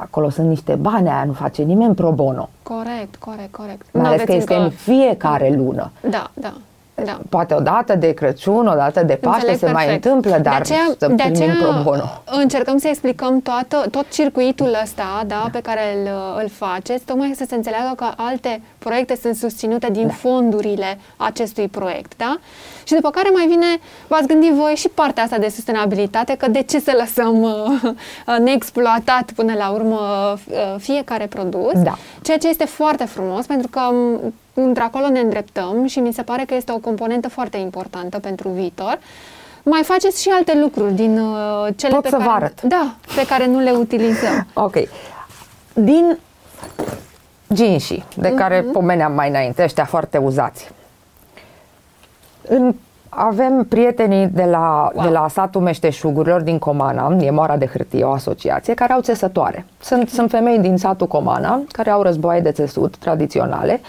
Acolo 0.00 0.30
sunt 0.30 0.48
niște 0.48 0.74
bani, 0.74 1.08
aia 1.08 1.24
nu 1.26 1.32
face 1.32 1.62
nimeni 1.62 1.94
pro 1.94 2.10
bono. 2.10 2.48
Corect, 2.62 3.16
corect, 3.18 3.54
corect. 3.56 3.86
Mai 3.92 4.04
ales 4.04 4.20
că 4.20 4.32
N-aveți 4.32 4.32
este 4.32 4.54
încă- 4.54 4.64
în 4.64 4.70
fiecare 4.70 5.54
lună. 5.56 5.90
Da, 6.10 6.30
da. 6.34 6.52
Da. 7.04 7.18
Poate 7.28 7.54
o 7.54 7.60
dată 7.60 7.94
de 7.94 8.12
Crăciun, 8.12 8.66
o 8.66 8.74
dată 8.74 9.02
de 9.02 9.14
Paște 9.14 9.38
Înțeleg 9.50 9.58
se 9.58 9.70
mai 9.70 9.84
perfect. 9.84 10.04
întâmplă, 10.04 10.30
dar 10.30 10.40
de 10.42 10.48
aceea, 10.58 10.86
să 10.98 11.06
de 11.06 11.14
primim 11.14 11.32
aceea 11.32 11.54
pro 11.60 11.82
bono. 11.82 12.22
încercăm 12.24 12.78
să 12.78 12.88
explicăm 12.88 13.40
toată, 13.40 13.84
tot 13.90 14.10
circuitul 14.10 14.76
ăsta 14.82 15.22
da, 15.26 15.48
pe 15.52 15.60
care 15.60 15.80
îl, 15.94 16.08
îl 16.42 16.48
faceți, 16.48 17.04
tocmai 17.04 17.32
să 17.36 17.44
se 17.48 17.54
înțeleagă 17.54 17.92
că 17.96 18.06
alte 18.16 18.60
proiecte 18.78 19.16
sunt 19.22 19.34
susținute 19.36 19.88
din 19.92 20.06
Da. 20.06 20.12
fondurile 20.12 20.98
acestui 21.16 21.68
proiect. 21.68 22.12
Da? 22.16 22.36
Și 22.84 22.94
după 22.94 23.10
care 23.10 23.28
mai 23.32 23.46
vine, 23.46 23.66
v-ați 24.08 24.26
gândit 24.26 24.52
voi 24.52 24.72
și 24.76 24.88
partea 24.88 25.22
asta 25.22 25.38
de 25.38 25.48
sustenabilitate, 25.48 26.34
că 26.36 26.48
de 26.48 26.62
ce 26.62 26.80
să 26.80 26.96
lăsăm 27.00 27.42
uh, 27.42 28.38
neexploatat 28.38 29.30
până 29.34 29.52
la 29.58 29.70
urmă 29.70 29.98
uh, 30.48 30.74
fiecare 30.78 31.26
produs, 31.26 31.72
Da. 31.82 31.96
ceea 32.22 32.38
ce 32.38 32.48
este 32.48 32.64
foarte 32.64 33.04
frumos, 33.04 33.46
pentru 33.46 33.68
că 33.68 33.80
m, 33.92 34.34
într-acolo 34.54 35.08
ne 35.08 35.20
îndreptăm 35.20 35.86
și 35.86 35.98
mi 35.98 36.12
se 36.12 36.22
pare 36.22 36.44
că 36.44 36.54
este 36.54 36.72
o 36.72 36.78
componentă 36.78 37.28
foarte 37.28 37.56
importantă 37.56 38.18
pentru 38.18 38.48
viitor. 38.48 38.98
Mai 39.62 39.82
faceți 39.84 40.22
și 40.22 40.28
alte 40.28 40.58
lucruri 40.58 40.92
din 40.92 41.18
uh, 41.18 41.68
cele 41.76 41.92
Pot 41.92 42.02
pe 42.02 42.08
să 42.08 42.16
care, 42.16 42.28
vă 42.28 42.34
arăt. 42.34 42.62
Da, 42.62 42.94
pe 43.14 43.26
care 43.26 43.46
nu 43.46 43.58
le 43.58 43.70
utilizăm. 43.70 44.46
Ok. 44.54 44.74
Din 45.74 46.18
ginșii, 47.52 48.04
de 48.16 48.28
care 48.34 48.60
pomeneam 48.72 49.12
mai 49.12 49.28
înainte, 49.28 49.62
ăștia 49.62 49.84
foarte 49.84 50.18
uzați. 50.18 50.70
În, 52.48 52.74
avem 53.08 53.64
prietenii 53.68 54.26
de 54.26 54.44
la, 54.44 54.90
Wow. 54.94 55.04
de 55.04 55.10
la 55.10 55.28
satul 55.28 55.60
Meșteșugurilor 55.60 56.40
din 56.40 56.58
Comana, 56.58 57.16
e 57.20 57.30
Moara 57.30 57.56
de 57.56 57.66
Hârtie, 57.66 58.04
o 58.04 58.12
asociație, 58.12 58.74
care 58.74 58.92
au 58.92 59.00
țesătoare. 59.00 59.64
Sunt, 59.80 60.08
sunt 60.08 60.30
femei 60.30 60.58
din 60.58 60.76
satul 60.76 61.06
Comana 61.06 61.62
care 61.72 61.90
au 61.90 62.02
războaie 62.02 62.40
de 62.40 62.50
țesut 62.52 62.96
tradiționale 62.96 63.80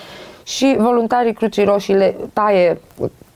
și 0.46 0.76
voluntarii 0.80 1.34
Crucii 1.34 1.64
Roșii 1.64 1.94
le 1.94 2.16
taie 2.34 2.78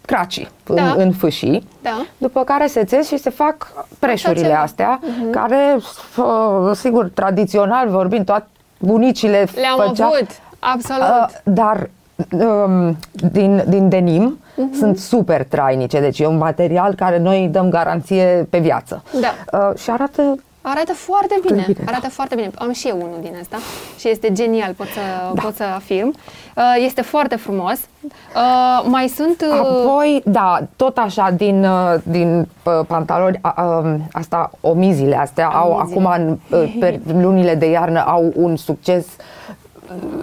cracii 0.06 0.48
Da. 0.66 0.82
în, 0.84 0.94
în 0.98 1.12
fâșii, 1.12 1.68
Da. 1.82 2.06
după 2.18 2.44
care 2.44 2.68
se 2.68 2.84
țes 2.84 3.08
și 3.08 3.18
se 3.18 3.30
fac 3.30 3.68
preșurile 4.00 4.42
ceva. 4.48 4.60
astea, 4.62 5.00
care, 5.32 5.78
uh, 6.18 6.72
sigur, 6.76 7.10
tradițional 7.14 7.90
vorbind, 7.90 8.26
toate 8.26 8.48
bunicile 8.80 9.48
Le-am 9.56 9.88
făcea, 9.88 10.06
avut, 10.06 10.28
absolut. 10.60 11.04
Uh, 11.04 11.28
dar 11.44 11.90
um, 12.32 12.98
din, 13.32 13.64
din 13.68 13.90
denim 13.90 14.40
Mhm. 14.56 14.74
sunt 14.78 14.98
super 14.98 15.44
trainice, 15.44 16.00
deci 16.00 16.20
e 16.20 16.26
un 16.26 16.38
material 16.38 16.94
care 16.94 17.20
noi 17.20 17.42
îi 17.42 17.48
dăm 17.50 17.70
garanție 17.70 18.48
pe 18.50 18.60
viață. 18.60 19.04
Da. 19.22 19.60
Uh, 19.70 19.78
și 19.80 19.90
arată 19.90 20.36
Arată 20.62 20.94
foarte 20.94 21.40
bine, 21.48 21.64
bine, 21.68 21.78
da. 21.86 21.92
arată 21.92 22.10
foarte 22.10 22.36
bine. 22.36 22.52
Am 22.58 22.72
și 22.72 22.88
eu 22.88 22.96
unul 22.96 23.18
din 23.22 23.34
asta 23.42 23.58
și 24.00 24.10
este 24.10 24.32
genial, 24.32 24.74
pot 24.74 24.88
să, 24.88 25.00
Da. 25.34 25.42
pot 25.42 25.56
să 25.56 25.64
afirm. 25.64 26.08
Uh, 26.56 26.64
Este 26.86 27.02
foarte 27.02 27.36
frumos. 27.36 27.78
Uh, 28.02 28.84
Mai 28.86 29.08
sunt... 29.08 29.42
uh, 29.52 29.60
Apoi, 29.60 30.22
da, 30.26 30.60
tot 30.76 30.98
așa, 30.98 31.30
din, 31.38 31.64
uh, 31.66 31.94
din 32.04 32.40
uh, 32.64 32.80
pantaloni, 32.88 33.40
a- 33.42 33.62
um, 33.84 34.02
asta, 34.12 34.52
omizile 34.62 35.16
astea, 35.18 35.48
au 35.48 35.72
Omizile. 35.72 36.08
acum, 36.08 36.24
în 36.26 36.38
uh, 36.60 36.76
pe 36.80 37.00
lunile 37.14 37.56
de 37.56 37.66
iarnă, 37.70 38.00
au 38.08 38.32
un 38.36 38.56
succes 38.56 39.06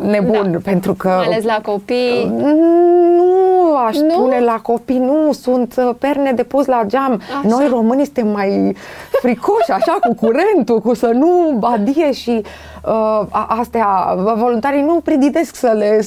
nebun, 0.00 0.49
Da. 0.52 0.58
pentru 0.64 0.94
că... 0.94 1.08
mai 1.08 1.25
ales 1.26 1.44
la 1.44 1.61
copii. 1.62 2.32
Nu 3.16 3.76
aș 3.87 3.96
Nu? 3.96 4.11
spune 4.11 4.40
la 4.40 4.58
copii, 4.62 4.99
nu, 4.99 5.32
sunt 5.32 5.75
uh, 5.78 5.90
perne 5.99 6.32
de 6.32 6.42
pus 6.42 6.66
la 6.66 6.82
geam. 6.87 7.12
Așa. 7.12 7.49
Noi 7.49 7.66
românii 7.70 8.04
suntem 8.04 8.28
mai 8.28 8.76
fricoși, 9.11 9.70
așa, 9.70 9.96
cu 10.08 10.14
curentul, 10.14 10.80
cu 10.80 10.94
să 10.94 11.06
nu 11.06 11.56
badie 11.58 12.12
și 12.12 12.30
uh, 12.85 13.26
a- 13.30 13.46
astea, 13.61 14.14
voluntarii 14.37 14.82
nu 14.82 15.00
prididesc 15.04 15.54
să 15.56 15.73
le 15.76 16.00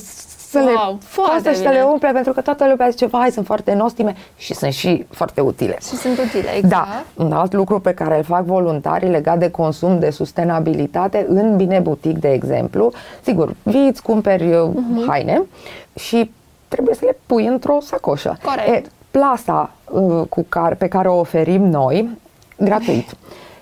să 0.50 0.60
le 0.60 0.64
Wow, 0.72 0.98
foarte 1.02 1.32
scoată 1.40 1.50
și 1.50 1.56
să 1.56 1.62
bine. 1.70 1.74
le 1.74 1.82
umple, 1.84 2.12
pentru 2.12 2.34
că 2.34 2.42
toată 2.42 2.68
lumea 2.70 2.90
zice, 2.90 3.06
vai, 3.06 3.32
sunt 3.32 3.46
foarte 3.46 3.74
nostime 3.74 4.16
și 4.38 4.54
sunt 4.54 4.74
și 4.74 5.06
foarte 5.10 5.42
utile. 5.42 5.78
Și 5.82 5.96
sunt 5.96 6.18
utile, 6.18 6.50
exact. 6.58 6.70
Da, 7.16 7.24
un 7.24 7.32
alt 7.32 7.54
lucru 7.54 7.80
pe 7.80 7.94
care 7.94 8.18
îl 8.18 8.24
fac 8.24 8.44
voluntarii 8.44 9.10
legat 9.10 9.38
de 9.40 9.52
consum, 9.52 10.00
de 10.00 10.10
sustenabilitate, 10.10 11.26
în 11.30 11.56
Bine 11.56 11.80
Butic, 11.80 12.18
de 12.18 12.32
exemplu, 12.32 12.92
sigur, 13.22 13.54
viți, 13.64 13.88
îți 13.88 14.02
cumperi 14.02 14.54
uh, 14.54 14.70
Mhm. 14.74 15.08
haine 15.10 15.42
și 15.96 16.32
trebuie 16.68 16.96
să 16.96 17.02
le 17.06 17.18
pui 17.26 17.46
într-o 17.46 17.78
sacoșă. 17.82 18.38
Corect. 18.44 18.86
E, 18.86 18.90
plasa 19.12 19.72
uh, 19.92 20.22
cu 20.30 20.46
care, 20.50 20.76
pe 20.76 20.88
care 20.88 21.08
o 21.08 21.20
oferim 21.20 21.66
noi, 21.66 22.10
gratuit, 22.58 23.10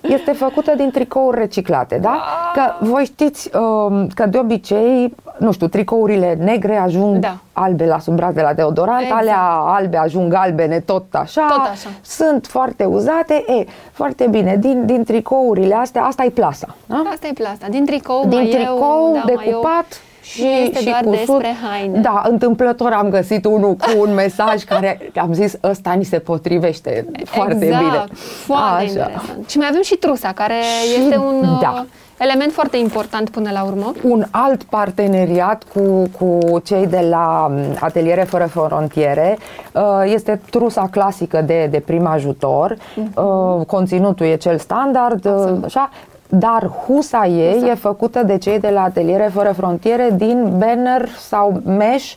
este 0.08 0.32
făcută 0.32 0.74
din 0.76 0.92
tricouri 0.92 1.38
reciclate, 1.38 1.98
da? 1.98 2.22
Că 2.54 2.86
voi 2.86 3.04
știți 3.06 3.50
um, 3.58 4.08
că 4.08 4.26
de 4.26 4.38
obicei, 4.38 5.16
nu 5.38 5.52
știu, 5.52 5.68
tricourile 5.68 6.38
negre 6.40 6.76
ajung 6.78 7.18
Da. 7.18 7.38
albe 7.54 7.86
la 7.86 8.00
sub 8.00 8.16
braț 8.16 8.34
de 8.34 8.42
la 8.42 8.54
deodorant, 8.54 9.02
Exact. 9.02 9.20
alea 9.22 9.42
albe 9.50 9.98
ajung 9.98 10.32
galbene 10.32 10.80
tot 10.80 11.06
așa, 11.12 11.46
Tot 11.50 11.68
așa. 11.72 11.90
sunt 12.02 12.46
foarte 12.46 12.84
uzate, 12.86 13.44
e, 13.48 13.66
foarte 13.92 14.28
bine, 14.28 14.56
din, 14.60 14.86
din 14.86 15.04
tricourile 15.04 15.76
astea, 15.76 16.04
asta 16.04 16.24
e 16.24 16.30
plasa, 16.30 16.76
da? 16.86 17.04
Asta 17.14 17.28
e 17.28 17.32
plasta. 17.34 17.66
Din 17.70 17.86
tricou, 17.86 18.26
din 18.28 18.38
maieu, 18.38 18.52
tricou, 18.52 19.12
da, 19.14 19.20
maieu. 19.26 19.38
decupat 19.50 19.86
și, 20.32 20.42
Nu 20.42 20.48
este 20.50 20.80
și 20.80 20.86
doar 20.86 21.02
cusut. 21.04 21.18
despre 21.26 21.56
haine. 21.70 22.00
Da, 22.00 22.24
întâmplător 22.30 22.92
am 22.92 23.10
găsit 23.10 23.46
unul 23.46 23.74
cu 23.76 23.92
un 24.00 24.14
mesaj 24.14 24.64
care 24.64 25.12
am 25.22 25.34
zis, 25.34 25.56
ăsta 25.64 25.92
ni 25.92 26.04
se 26.04 26.20
potrivește 26.20 27.06
foarte 27.26 27.66
exact, 27.66 27.84
bine. 27.84 28.04
foarte 28.46 28.84
interesant. 28.84 29.50
Și 29.50 29.58
mai 29.58 29.68
avem 29.70 29.82
și 29.82 29.96
trusa, 29.96 30.32
care 30.32 30.54
Și- 30.54 31.02
este 31.04 31.18
un 31.18 31.42
da. 31.62 31.74
uh, 31.76 31.84
element 32.18 32.52
foarte 32.52 32.78
important 32.78 33.30
până 33.30 33.50
la 33.54 33.64
urmă. 33.64 33.92
un 34.04 34.24
alt 34.32 34.64
parteneriat 34.64 35.64
cu, 35.74 36.04
cu 36.20 36.60
cei 36.64 36.88
de 36.88 37.08
la 37.10 37.48
m, 37.52 37.78
Ateliere 37.80 38.24
Fără 38.24 38.46
Frontiere. 38.46 39.38
Uh, 39.74 39.82
Este 40.06 40.42
trusa 40.50 40.88
clasică 40.92 41.42
de, 41.42 41.68
de 41.72 41.80
prim 41.80 42.06
ajutor. 42.08 42.78
Uh, 43.16 43.66
Conținutul 43.66 44.26
e 44.26 44.36
cel 44.36 44.58
standard, 44.58 45.26
uh, 45.26 45.58
așa, 45.66 45.90
dar 46.30 46.72
husa 46.86 47.26
ei 47.26 47.64
e 47.70 47.74
făcută 47.74 48.24
de 48.24 48.38
cei 48.38 48.60
de 48.60 48.70
la 48.70 48.84
Ateliere 48.84 49.30
Fără 49.34 49.52
Frontiere 49.52 50.10
din 50.16 50.54
banner 50.58 51.10
sau 51.10 51.62
mesh, 51.66 52.14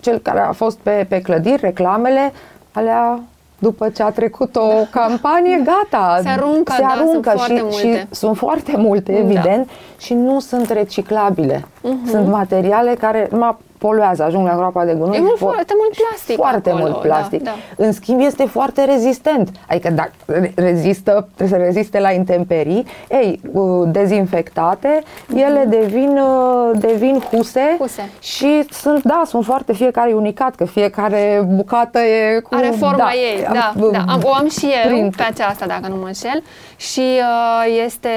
cel 0.00 0.18
care 0.18 0.40
a 0.40 0.52
fost 0.52 0.78
pe, 0.78 1.06
pe 1.08 1.20
clădiri, 1.20 1.60
reclamele, 1.60 2.32
alea 2.72 3.20
după 3.58 3.88
ce 3.88 4.02
a 4.02 4.10
trecut 4.10 4.56
o 4.56 4.68
campanie, 4.90 5.62
gata. 5.64 6.18
Se 6.22 6.28
aruncă, 6.28 6.72
se 6.72 6.82
da, 6.82 6.88
sunt 6.96 7.00
aruncă 7.08 7.30
foarte 7.30 7.54
și, 7.54 7.62
multe. 7.62 7.98
și 7.98 8.06
sunt 8.10 8.36
foarte 8.36 8.76
multe, 8.76 9.12
Da. 9.12 9.18
evident, 9.18 9.68
și 9.98 10.14
nu 10.14 10.40
sunt 10.40 10.70
reciclabile. 10.70 11.64
Sunt 12.06 12.28
materiale 12.28 12.94
care 12.94 13.28
numai 13.30 13.56
poluează, 13.86 14.22
ajung 14.22 14.46
la 14.46 14.54
groapa 14.56 14.84
de 14.84 14.92
gunoi. 14.94 15.16
E 15.16 15.20
mult- 15.20 15.36
și 15.36 15.44
po- 15.44 15.52
foarte 15.52 15.72
mult 15.76 15.90
plastic 16.06 16.36
Foarte 16.36 16.70
acolo, 16.70 16.84
mult 16.84 17.00
plastic. 17.00 17.42
da, 17.42 17.54
În 17.76 17.92
schimb, 17.92 18.20
este 18.20 18.44
foarte 18.44 18.84
rezistent. 18.84 19.48
Adică 19.68 19.90
dacă 19.90 20.10
re- 20.26 20.52
rezistă, 20.56 21.28
trebuie 21.34 21.58
să 21.58 21.64
reziste 21.64 22.00
la 22.00 22.10
intemperii. 22.12 22.86
Ei, 23.10 23.40
uh, 23.52 23.88
dezinfectate, 23.92 25.02
ele 25.34 25.64
devin, 25.68 26.18
uh, 26.18 26.70
devin 26.78 27.20
huse, 27.30 27.76
Huse. 27.78 28.10
și 28.20 28.64
sunt, 28.70 29.02
da, 29.02 29.22
sunt 29.26 29.44
foarte, 29.44 29.72
fiecare 29.72 30.10
e 30.10 30.14
unicat, 30.14 30.54
că 30.54 30.64
fiecare 30.64 31.46
bucată 31.54 31.98
e 31.98 32.40
cu... 32.40 32.54
Are 32.54 32.72
forma 32.78 32.96
da, 32.96 33.10
ei, 33.12 33.46
am- 33.46 33.52
da, 33.54 33.72
da. 33.92 34.04
Am, 34.12 34.20
o 34.24 34.32
am 34.32 34.48
și 34.48 34.66
eu 34.84 34.90
print. 34.90 35.16
pe 35.16 35.22
aceasta, 35.22 35.66
dacă 35.66 35.88
nu 35.88 35.96
mă 35.96 36.06
înșel. 36.06 36.42
Și 36.76 37.00
uh, 37.00 37.82
este, 37.84 38.08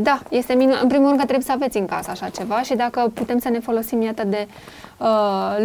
da, 0.00 0.18
este 0.28 0.52
minunat. 0.54 0.82
În 0.82 0.88
primul 0.88 1.06
rând 1.06 1.18
că 1.18 1.24
trebuie 1.24 1.46
să 1.46 1.52
aveți 1.52 1.78
în 1.78 1.86
casă 1.86 2.10
așa 2.10 2.28
ceva 2.28 2.60
și 2.62 2.74
dacă 2.74 3.10
putem 3.14 3.38
să 3.38 3.48
ne 3.48 3.58
folosim, 3.58 4.02
iată, 4.02 4.22
de 4.26 4.46
uh, 4.98 5.06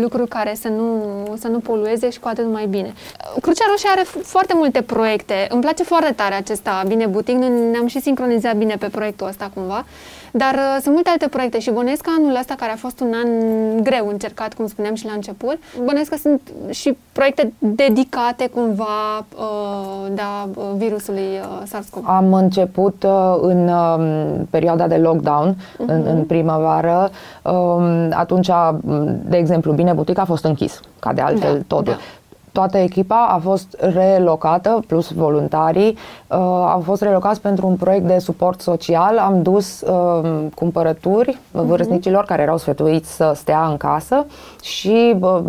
lucruri 0.02 0.28
care 0.30 0.56
să 0.62 0.68
nu, 0.68 1.02
să 1.40 1.48
nu 1.48 1.60
polueze 1.60 2.10
și 2.10 2.20
cu 2.20 2.28
atât 2.28 2.52
mai 2.52 2.66
bine. 2.66 2.94
Uh, 3.36 3.42
Crucea 3.42 3.66
Roșie 3.70 3.90
are 3.92 4.02
f- 4.04 4.22
foarte 4.24 4.54
multe 4.56 4.82
proiecte. 4.82 5.48
Îmi 5.50 5.62
place 5.62 5.84
foarte 5.84 6.12
tare 6.12 6.36
acesta 6.36 6.84
Bine 6.88 7.06
Butic. 7.06 7.36
Noi 7.36 7.70
ne-am 7.72 7.88
și 7.88 8.02
sincronizat 8.02 8.56
bine 8.56 8.76
pe 8.80 8.88
proiectul 8.88 9.28
ăsta 9.28 9.52
cumva. 9.54 9.86
Dar 10.38 10.54
uh, 10.54 10.78
sunt 10.82 10.94
multe 10.94 11.10
alte 11.10 11.28
proiecte 11.28 11.60
și 11.60 11.72
bănuiesc 11.72 12.02
că 12.02 12.10
anul 12.20 12.36
ăsta, 12.40 12.54
care 12.58 12.72
a 12.72 12.76
fost 12.76 13.00
un 13.00 13.14
an 13.24 13.30
greu 13.84 14.08
încercat, 14.08 14.54
cum 14.54 14.68
spuneam 14.68 14.96
și 14.96 15.06
la 15.06 15.12
început, 15.12 15.58
bănuiesc 15.86 16.10
că 16.10 16.18
sunt 16.18 16.42
și 16.70 16.98
proiecte 17.12 17.54
dedicate 17.60 18.48
cumva 18.48 19.18
uh, 19.18 20.12
da, 20.14 20.50
uh, 20.56 20.64
virusului 20.76 21.22
uh, 21.42 21.62
SARS-CoV. 21.66 22.04
Am 22.08 22.34
început 22.34 23.04
uh, 23.04 23.38
în 23.42 23.68
um, 23.68 24.46
perioada 24.50 24.88
de 24.88 24.96
lockdown, 24.98 25.56
în, 25.78 26.06
în 26.06 26.24
primăvară. 26.24 27.10
Um, 27.44 28.10
atunci, 28.12 28.48
um, 28.48 29.20
de 29.24 29.38
exemplu, 29.38 29.72
Bine 29.72 29.94
Butic 29.94 30.18
a 30.18 30.26
fost 30.26 30.44
închis, 30.44 30.80
ca 31.00 31.14
de 31.14 31.22
altfel 31.22 31.54
Da, 31.54 31.76
totul. 31.76 31.94
da. 31.94 32.00
Toată 32.58 32.78
echipa 32.78 33.28
a 33.30 33.38
fost 33.38 33.76
relocată, 33.80 34.84
plus 34.88 35.12
voluntarii, 35.12 35.90
uh, 36.28 36.38
au 36.74 36.82
fost 36.84 37.02
relocați 37.02 37.42
pentru 37.42 37.68
un 37.68 37.76
proiect 37.76 38.06
de 38.08 38.18
suport 38.18 38.62
social. 38.62 39.18
Am 39.18 39.42
dus 39.42 39.82
uh, 39.82 40.30
cumpărături 40.56 41.32
uh-huh. 41.34 41.66
vârstnicilor 41.66 42.26
care 42.26 42.42
erau 42.42 42.58
sfătuiți 42.58 43.16
să 43.16 43.32
stea 43.36 43.68
în 43.70 43.78
casă 43.78 44.26
și 44.62 45.16
uh, 45.20 45.40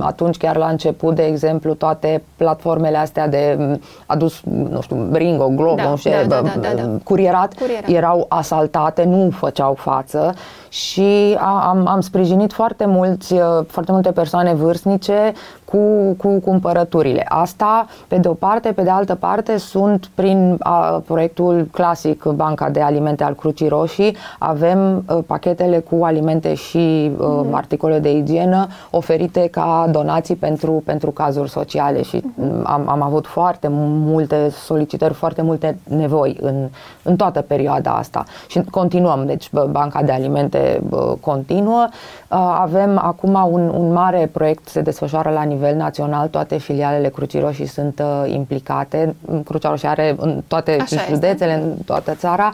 atunci 0.00 0.36
chiar 0.36 0.56
la 0.56 0.66
început, 0.66 1.14
de 1.14 1.22
exemplu, 1.22 1.74
toate 1.74 2.22
platformele 2.36 2.96
astea 2.96 3.28
de 3.28 3.58
adus, 4.06 4.40
nu 4.70 4.80
știu, 4.80 4.96
Bringo, 5.10 5.48
Globo, 5.48 5.74
da, 5.74 5.88
nu 5.88 5.96
știu, 5.96 6.10
da, 6.10 6.24
da, 6.26 6.40
da, 6.40 6.60
da, 6.60 6.82
da. 6.82 6.88
Curierat, 7.04 7.54
curierat, 7.54 7.88
erau 7.88 8.26
asaltate, 8.28 9.04
nu 9.04 9.30
făceau 9.30 9.74
față 9.74 10.34
și 10.68 11.36
am, 11.40 11.86
am 11.86 12.00
sprijinit 12.00 12.52
foarte 12.52 12.86
mulți, 12.86 13.32
uh, 13.32 13.40
foarte 13.66 13.92
multe 13.92 14.12
persoane 14.12 14.54
vârstnice 14.54 15.32
cu, 15.64 16.14
cu 16.18 16.33
cumpărăturile. 16.40 17.24
Asta, 17.28 17.86
pe 18.08 18.16
de 18.16 18.28
o 18.28 18.32
parte, 18.32 18.72
pe 18.72 18.82
de 18.82 18.90
altă 18.90 19.14
parte, 19.14 19.56
sunt 19.56 20.10
prin 20.14 20.56
a, 20.58 21.02
proiectul 21.06 21.68
clasic 21.72 22.24
Banca 22.24 22.70
de 22.70 22.80
Alimente 22.80 23.24
al 23.24 23.34
Crucii 23.34 23.68
Roșii, 23.68 24.16
avem 24.38 25.02
a, 25.06 25.14
uh, 25.14 25.24
pachetele 25.26 25.78
cu 25.78 26.04
alimente 26.04 26.54
și 26.54 27.10
mm-hmm. 27.10 27.50
articole 27.50 27.98
de 27.98 28.12
igienă 28.12 28.66
oferite 28.90 29.48
ca 29.50 29.88
donații 29.90 30.36
pentru, 30.36 30.82
pentru 30.84 31.10
cazuri 31.10 31.50
sociale 31.50 32.02
și 32.02 32.20
mm-hmm. 32.20 32.62
am, 32.62 32.88
am 32.88 33.02
avut 33.02 33.26
foarte 33.26 33.68
multe 33.70 34.48
solicitări, 34.50 35.14
foarte 35.14 35.42
multe 35.42 35.78
nevoi 35.88 36.36
în, 36.40 36.68
în 37.02 37.16
toată 37.16 37.40
perioada 37.40 37.90
asta 37.90 38.24
și 38.46 38.60
continuăm, 38.70 39.26
deci 39.26 39.50
Banca 39.70 40.02
de 40.02 40.12
Alimente 40.12 40.82
continuă. 41.20 41.88
Avem 42.36 42.98
acum 42.98 43.48
un, 43.52 43.68
un 43.68 43.92
mare 43.92 44.28
proiect, 44.32 44.68
se 44.68 44.80
desfășoară 44.80 45.30
la 45.30 45.42
nivel 45.42 45.76
național, 45.76 46.28
toate 46.28 46.58
filialele 46.58 47.08
Crucii 47.08 47.40
Roșii 47.40 47.66
sunt 47.66 48.02
uh, 48.04 48.32
implicate. 48.32 49.14
Crucea 49.44 49.68
Roșie 49.68 49.88
are 49.88 50.14
în 50.18 50.42
toate 50.46 50.76
Așa 50.80 51.00
județele, 51.08 51.52
este. 51.52 51.64
în 51.64 51.74
toată 51.84 52.14
țara 52.14 52.52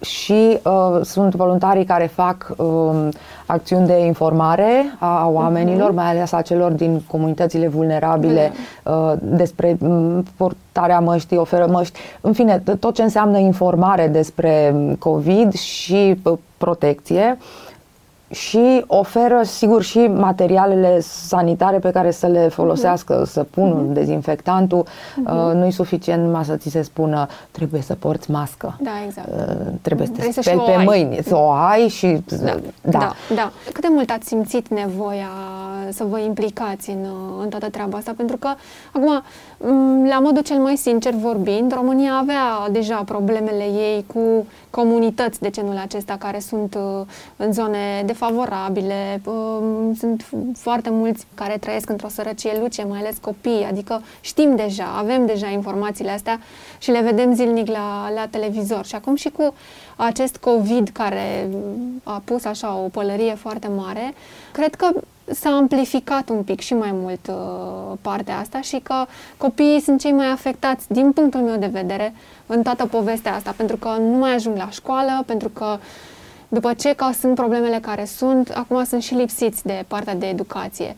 și 0.00 0.58
uh, 0.62 1.00
sunt 1.02 1.34
voluntarii 1.34 1.84
care 1.84 2.06
fac 2.06 2.54
uh, 2.56 3.08
acțiuni 3.46 3.86
de 3.86 4.04
informare 4.04 4.96
a, 4.98 5.20
a 5.20 5.28
oamenilor, 5.28 5.90
uh-huh. 5.90 5.94
mai 5.94 6.10
ales 6.10 6.32
a 6.32 6.42
celor 6.42 6.70
din 6.70 7.02
comunitățile 7.06 7.68
vulnerabile 7.68 8.50
uh-huh. 8.50 8.82
uh, 8.82 9.12
despre 9.18 9.76
um, 9.80 10.24
portarea 10.36 11.00
măștii, 11.00 11.36
oferă 11.36 11.66
măști, 11.70 11.98
în 12.20 12.32
fine, 12.32 12.62
tot 12.80 12.94
ce 12.94 13.02
înseamnă 13.02 13.38
informare 13.38 14.08
despre 14.08 14.74
COVID 14.98 15.52
și 15.52 16.20
uh, 16.22 16.38
protecție. 16.56 17.38
Uh, 17.40 17.63
și 18.34 18.84
oferă, 18.86 19.42
sigur, 19.42 19.82
și 19.82 19.98
materialele 19.98 21.00
sanitare 21.00 21.78
pe 21.78 21.90
care 21.90 22.10
să 22.10 22.26
le 22.26 22.48
folosească, 22.48 23.22
uh-huh. 23.22 23.30
săpunul, 23.30 23.86
uh-huh. 23.86 23.94
dezinfectantul. 23.94 24.84
Uh-huh. 24.84 25.48
Uh, 25.48 25.54
nu 25.54 25.66
e 25.66 25.70
suficient 25.70 26.24
numai 26.24 26.44
să 26.44 26.56
ți 26.56 26.70
se 26.70 26.82
spună 26.82 27.26
trebuie 27.50 27.80
să 27.80 27.94
porți 27.94 28.30
mască. 28.30 28.76
Da, 28.80 28.90
exact. 29.06 29.28
Uh, 29.28 29.66
trebuie 29.82 30.06
uh-huh. 30.06 30.20
să 30.20 30.32
te 30.34 30.40
speli 30.40 30.62
pe 30.66 30.82
mâini, 30.84 31.18
să 31.22 31.36
o 31.36 31.50
ai 31.50 31.88
și... 31.88 32.22
Da. 32.26 32.44
da. 32.44 32.98
da, 32.98 33.12
da. 33.34 33.52
Cât 33.72 33.80
de 33.80 33.88
mult 33.90 34.10
ați 34.10 34.26
simțit 34.26 34.68
nevoia 34.68 35.30
să 35.88 36.04
vă 36.04 36.18
implicați 36.18 36.90
în, 36.90 37.06
în 37.42 37.48
toată 37.48 37.68
treaba 37.68 37.96
asta? 37.98 38.12
Pentru 38.16 38.36
că, 38.36 38.48
acum, 38.92 39.22
la 40.08 40.18
modul 40.18 40.42
cel 40.42 40.58
mai 40.58 40.76
sincer 40.76 41.12
vorbind, 41.12 41.72
România 41.74 42.12
avea 42.12 42.68
deja 42.70 43.02
problemele 43.04 43.64
ei 43.64 44.04
cu 44.14 44.46
comunități 44.74 45.40
de 45.40 45.50
genul 45.50 45.76
acesta 45.76 46.16
care 46.16 46.38
sunt 46.38 46.74
uh, 46.74 47.06
în 47.36 47.52
zone 47.52 48.02
defavorabile. 48.06 49.20
Um, 49.24 49.94
sunt 49.94 50.26
foarte 50.56 50.90
mulți 50.90 51.26
care 51.34 51.56
trăiesc 51.58 51.88
într-o 51.88 52.08
sărăcie 52.08 52.58
luce, 52.60 52.84
mai 52.84 52.98
ales 52.98 53.16
copii, 53.20 53.66
adică 53.70 54.02
știm 54.20 54.56
deja, 54.56 54.86
avem 54.96 55.26
deja 55.26 55.46
informațiile 55.46 56.10
astea 56.10 56.40
și 56.78 56.90
le 56.90 57.00
vedem 57.00 57.34
zilnic 57.34 57.66
la, 57.66 58.10
la 58.14 58.26
televizor. 58.30 58.84
Și 58.84 58.94
acum 58.94 59.14
și 59.14 59.28
cu 59.28 59.54
acest 59.96 60.36
COVID 60.36 60.88
care 60.88 61.48
a 62.02 62.22
pus 62.24 62.44
așa 62.44 62.74
o 62.74 62.88
pălărie 62.88 63.34
foarte 63.34 63.68
mare, 63.76 64.14
cred 64.52 64.74
că 64.74 64.88
s-a 65.24 65.50
amplificat 65.50 66.28
un 66.28 66.42
pic 66.42 66.60
și 66.60 66.74
mai 66.74 66.90
mult 66.92 67.26
uh, 67.26 67.98
partea 68.00 68.38
asta 68.38 68.60
și 68.60 68.80
că 68.82 68.94
copiii 69.36 69.80
sunt 69.80 70.00
cei 70.00 70.12
mai 70.12 70.26
afectați, 70.26 70.92
din 70.92 71.12
punctul 71.12 71.40
meu 71.40 71.56
de 71.56 71.66
vedere, 71.72 72.14
în 72.46 72.62
toată 72.62 72.86
povestea 72.86 73.34
asta, 73.34 73.54
pentru 73.56 73.76
că 73.76 73.88
nu 73.88 74.16
mai 74.16 74.34
ajung 74.34 74.56
la 74.56 74.70
școală, 74.70 75.22
pentru 75.26 75.48
că 75.48 75.76
după 76.48 76.72
ce 76.72 76.92
că 76.92 77.06
sunt 77.18 77.34
problemele 77.34 77.78
care 77.78 78.04
sunt, 78.04 78.50
acum 78.54 78.84
sunt 78.84 79.02
și 79.02 79.14
lipsiți 79.14 79.66
de 79.66 79.84
partea 79.88 80.14
de 80.14 80.26
educație. 80.26 80.96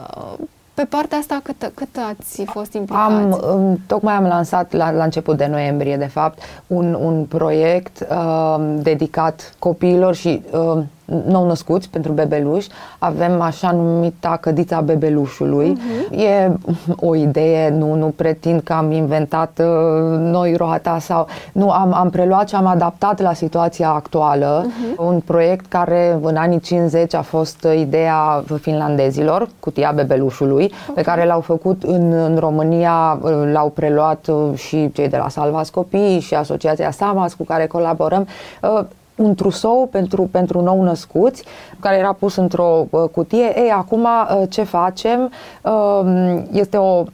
Uh, 0.00 0.34
pe 0.74 0.84
partea 0.84 1.18
asta, 1.18 1.40
cât, 1.42 1.72
cât 1.74 1.88
ați 2.10 2.44
fost 2.44 2.72
implicați? 2.72 3.12
Am, 3.12 3.42
um, 3.54 3.80
tocmai 3.86 4.14
am 4.14 4.24
lansat 4.24 4.72
la, 4.72 4.90
la 4.90 5.04
început 5.04 5.36
de 5.36 5.46
noiembrie, 5.46 5.96
de 5.96 6.06
fapt, 6.06 6.38
un, 6.66 6.94
un 6.94 7.24
proiect 7.24 8.06
uh, 8.10 8.56
dedicat 8.82 9.54
copiilor 9.58 10.14
și 10.14 10.42
uh, 10.50 10.82
nou-născuți, 11.26 11.88
pentru 11.88 12.12
bebeluși. 12.12 12.68
Avem 12.98 13.40
așa 13.40 13.70
numita 13.70 14.38
cădița 14.40 14.80
bebelușului. 14.80 15.78
Uh-huh. 15.78 16.18
E 16.18 16.52
o 16.96 17.14
idee, 17.14 17.68
nu, 17.68 17.94
nu 17.94 18.06
pretind 18.06 18.60
că 18.60 18.72
am 18.72 18.92
inventat 18.92 19.60
uh, 19.60 20.18
noi 20.18 20.54
roata 20.56 20.98
sau... 20.98 21.26
Nu, 21.52 21.70
am, 21.70 21.94
am 21.94 22.10
preluat 22.10 22.48
și 22.48 22.54
am 22.54 22.66
adaptat 22.66 23.20
la 23.20 23.32
situația 23.32 23.90
actuală 23.90 24.66
uh-huh. 24.66 24.96
un 24.96 25.20
proiect 25.20 25.66
care 25.66 26.18
în 26.22 26.36
anii 26.36 26.60
50 26.60 27.14
a 27.14 27.22
fost 27.22 27.66
ideea 27.78 28.44
finlandezilor, 28.60 29.48
cutia 29.60 29.92
bebelușului, 29.94 30.64
okay. 30.64 30.94
pe 30.94 31.02
care 31.02 31.26
l-au 31.26 31.40
făcut 31.40 31.82
în, 31.82 32.12
în 32.12 32.36
România, 32.38 33.18
uh, 33.22 33.30
l-au 33.52 33.70
preluat 33.70 34.26
uh, 34.26 34.58
și 34.58 34.90
cei 34.92 35.08
de 35.08 35.16
la 35.16 35.28
Salvați 35.28 35.72
Copii 35.72 36.20
și 36.20 36.34
Asociația 36.34 36.90
Samas 36.90 37.34
cu 37.34 37.44
care 37.44 37.66
colaborăm. 37.66 38.26
Uh, 38.62 38.84
un 39.16 39.34
trusou 39.34 39.88
pentru, 39.90 40.22
pentru 40.30 40.60
nou 40.60 40.82
născuți, 40.82 41.44
care 41.80 41.96
era 41.96 42.12
pus 42.12 42.36
într-o 42.36 42.86
uh, 42.90 43.02
cutie. 43.12 43.60
Ei, 43.60 43.70
acum 43.70 44.02
uh, 44.02 44.42
ce 44.48 44.62
facem? 44.62 45.32
Uh, 45.62 46.42
este 46.52 46.76
o 46.76 47.04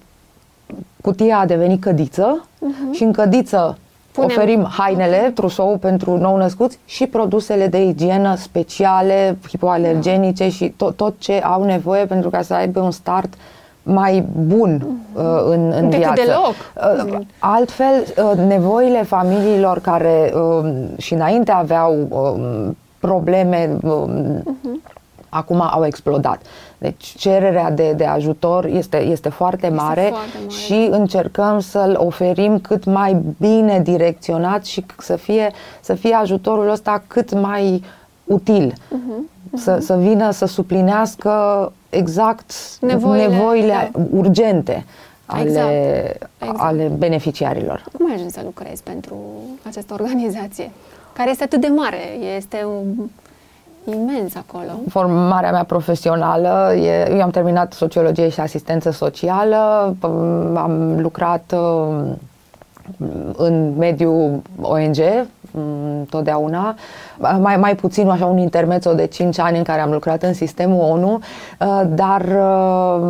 cutie 1.01 1.33
a 1.33 1.47
devenit 1.47 1.81
cădiță 1.81 2.45
uh-huh. 2.45 2.93
și 2.93 3.03
în 3.03 3.13
cădiță 3.13 3.79
Punem. 4.13 4.31
oferim 4.31 4.67
hainele, 4.71 5.17
okay. 5.17 5.33
trusou 5.33 5.77
pentru 5.77 6.17
nou 6.17 6.37
născuți 6.37 6.79
și 6.85 7.07
produsele 7.07 7.67
de 7.67 7.85
igienă 7.85 8.35
speciale, 8.35 9.39
hipoalergenice 9.49 10.49
și 10.49 10.69
tot, 10.69 10.97
tot 10.97 11.15
ce 11.19 11.33
au 11.33 11.65
nevoie 11.65 12.07
pentru 12.07 12.31
ca 12.31 12.43
să 12.43 12.55
aibă 12.55 12.81
un 12.81 12.91
start 12.91 13.35
mai 13.83 14.25
bun 14.47 14.87
uh, 15.13 15.23
în, 15.45 15.73
în 15.77 15.89
viață. 15.89 16.23
Deloc. 16.25 16.55
Uh, 17.15 17.27
altfel, 17.39 18.05
uh, 18.17 18.39
nevoile 18.47 19.03
familiilor 19.03 19.79
care 19.79 20.33
uh, 20.35 20.73
și 20.97 21.15
înainte 21.15 21.53
aveau 21.53 22.07
uh, 22.09 22.71
probleme, 22.99 23.79
uh, 23.83 24.05
uh-huh. 24.41 24.93
acum 25.29 25.61
au 25.61 25.85
explodat. 25.85 26.41
Deci 26.79 27.15
cererea 27.17 27.71
de, 27.71 27.93
de 27.93 28.05
ajutor 28.05 28.65
este, 28.65 29.03
este 29.03 29.29
foarte 29.29 29.69
mare, 29.69 30.01
este 30.01 30.15
foarte 30.15 30.39
mare 30.39 30.53
și 30.53 30.89
încercăm 30.91 31.61
să-l 31.61 31.97
oferim 31.99 32.59
cât 32.59 32.85
mai 32.85 33.23
bine 33.39 33.81
direcționat 33.81 34.65
și 34.65 34.85
să 34.99 35.17
fie, 35.17 35.51
să 35.81 35.95
fie 35.95 36.15
ajutorul 36.15 36.71
ăsta 36.71 37.03
cât 37.07 37.41
mai 37.41 37.83
util. 38.33 38.73
Uh-huh. 38.73 38.97
Uh-huh. 38.97 39.59
Să, 39.59 39.79
să 39.81 39.97
vină 39.97 40.31
să 40.31 40.47
suplinească 40.47 41.73
exact 41.91 42.53
nevoile, 42.81 43.27
nevoile 43.27 43.91
da. 43.93 44.01
urgente 44.11 44.85
ale, 45.27 45.49
exact. 45.49 45.71
Exact. 46.39 46.61
ale 46.61 46.93
beneficiarilor. 46.99 47.85
Cum 47.97 48.07
ai 48.09 48.15
ajuns 48.15 48.33
să 48.33 48.41
lucrezi 48.45 48.83
pentru 48.83 49.17
această 49.69 49.93
organizație? 49.93 50.71
Care 51.13 51.31
este 51.31 51.45
atât 51.45 51.61
de 51.61 51.67
mare, 51.67 51.99
este 52.37 52.67
un 52.67 53.09
imens 53.95 54.35
acolo. 54.35 54.71
Formarea 54.89 55.51
mea 55.51 55.65
profesională, 55.65 56.75
e, 56.75 57.11
eu 57.11 57.23
am 57.23 57.31
terminat 57.31 57.73
sociologie 57.73 58.29
și 58.29 58.41
asistență 58.41 58.91
socială, 58.91 59.97
am 60.55 61.01
lucrat 61.01 61.55
uh, 61.57 62.05
în 63.37 63.77
mediul 63.77 64.43
ONG, 64.61 64.97
totdeauna, 66.11 66.75
mai, 67.41 67.57
mai 67.57 67.75
puțin 67.75 68.09
așa 68.09 68.27
un 68.27 68.39
intermezzo 68.39 68.93
de 68.93 69.07
5 69.07 69.39
ani 69.39 69.57
în 69.57 69.65
care 69.65 69.81
am 69.81 69.91
lucrat 69.91 70.23
în 70.23 70.35
sistemul 70.35 70.81
ONU, 70.91 71.19
uh, 71.61 71.83
dar 71.89 72.21
uh, 72.21 73.01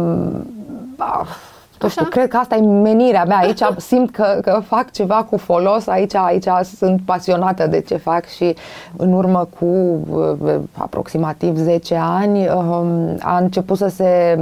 nu 1.83 1.89
știu, 1.89 2.05
cred 2.05 2.29
că 2.29 2.37
asta 2.37 2.57
e 2.57 2.61
menirea 2.61 3.25
mea. 3.25 3.37
Aici 3.37 3.61
simt 3.91 4.11
că, 4.11 4.39
că 4.43 4.61
fac 4.67 4.91
ceva 4.91 5.27
cu 5.31 5.37
folos, 5.37 5.87
aici, 5.87 6.15
aici 6.15 6.47
sunt 6.77 7.01
pasionată 7.05 7.67
de 7.67 7.81
ce 7.81 7.97
fac 7.97 8.27
și 8.27 8.55
în 8.97 9.13
urmă 9.13 9.49
cu 9.59 9.67
uh, 10.11 10.55
aproximativ 10.73 11.57
10 11.57 11.99
ani 12.01 12.49
um, 12.49 13.17
a 13.21 13.39
început 13.39 13.77
să 13.77 13.89
se 13.89 14.39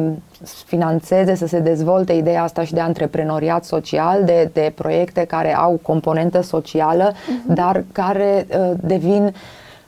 financeze, 0.67 1.35
să 1.35 1.47
se 1.47 1.59
dezvolte 1.59 2.13
ideea 2.13 2.43
asta 2.43 2.65
și 2.65 2.73
de 2.73 2.81
antreprenoriat 2.81 3.65
social, 3.65 4.25
de, 4.25 4.51
de 4.53 4.73
proiecte 4.75 5.25
care 5.25 5.57
au 5.57 5.81
componentă 5.83 6.43
socială, 6.43 7.13
uh-huh. 7.13 7.55
dar 7.55 7.85
care 7.93 8.47
uh, 8.51 8.71
devin 8.81 9.35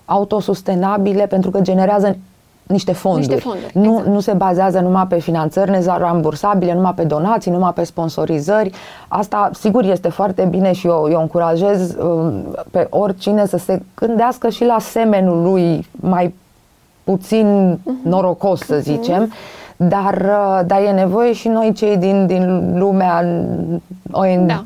autosustenabile 0.05 1.27
pentru 1.27 1.51
că 1.51 1.61
generează 1.61 2.17
niște 2.67 2.93
fonduri. 2.93 3.27
Niște 3.27 3.43
fonduri, 3.43 3.71
nu, 3.75 3.93
exact. 3.93 4.07
nu 4.07 4.21
se 4.21 4.33
bazează 4.33 4.81
numai 4.81 5.07
pe 5.07 5.19
finanțări 5.19 5.71
nerambursabile, 5.71 6.75
numai 6.75 6.95
pe 6.95 7.05
donații, 7.05 7.51
numai 7.51 7.73
pe 7.73 7.85
sponsorizări. 7.85 8.71
Asta, 9.09 9.51
sigur, 9.55 9.85
este 9.85 10.09
foarte 10.09 10.45
bine 10.51 10.73
și 10.73 10.87
eu, 10.87 11.09
eu 11.11 11.21
încurajez 11.21 11.95
uh, 11.95 12.33
pe 12.71 12.87
oricine 12.91 13.47
să 13.47 13.57
se 13.57 13.83
gândească 13.95 14.49
și 14.49 14.65
la 14.65 14.77
semenul 14.79 15.43
lui 15.43 15.87
mai 15.91 16.35
puțin 17.05 17.79
uh-huh. 17.79 18.05
norocos, 18.05 18.61
să 18.61 18.79
zicem. 18.79 19.27
Uh-huh 19.27 19.61
dar, 19.89 20.15
uh, 20.15 20.61
dar 20.67 20.83
e 20.83 20.91
nevoie 20.91 21.33
și 21.33 21.49
noi 21.49 21.73
cei 21.73 21.97
din, 21.97 22.27
din 22.27 22.79
lumea 22.79 23.25
ONG 24.11 24.47
da. 24.47 24.65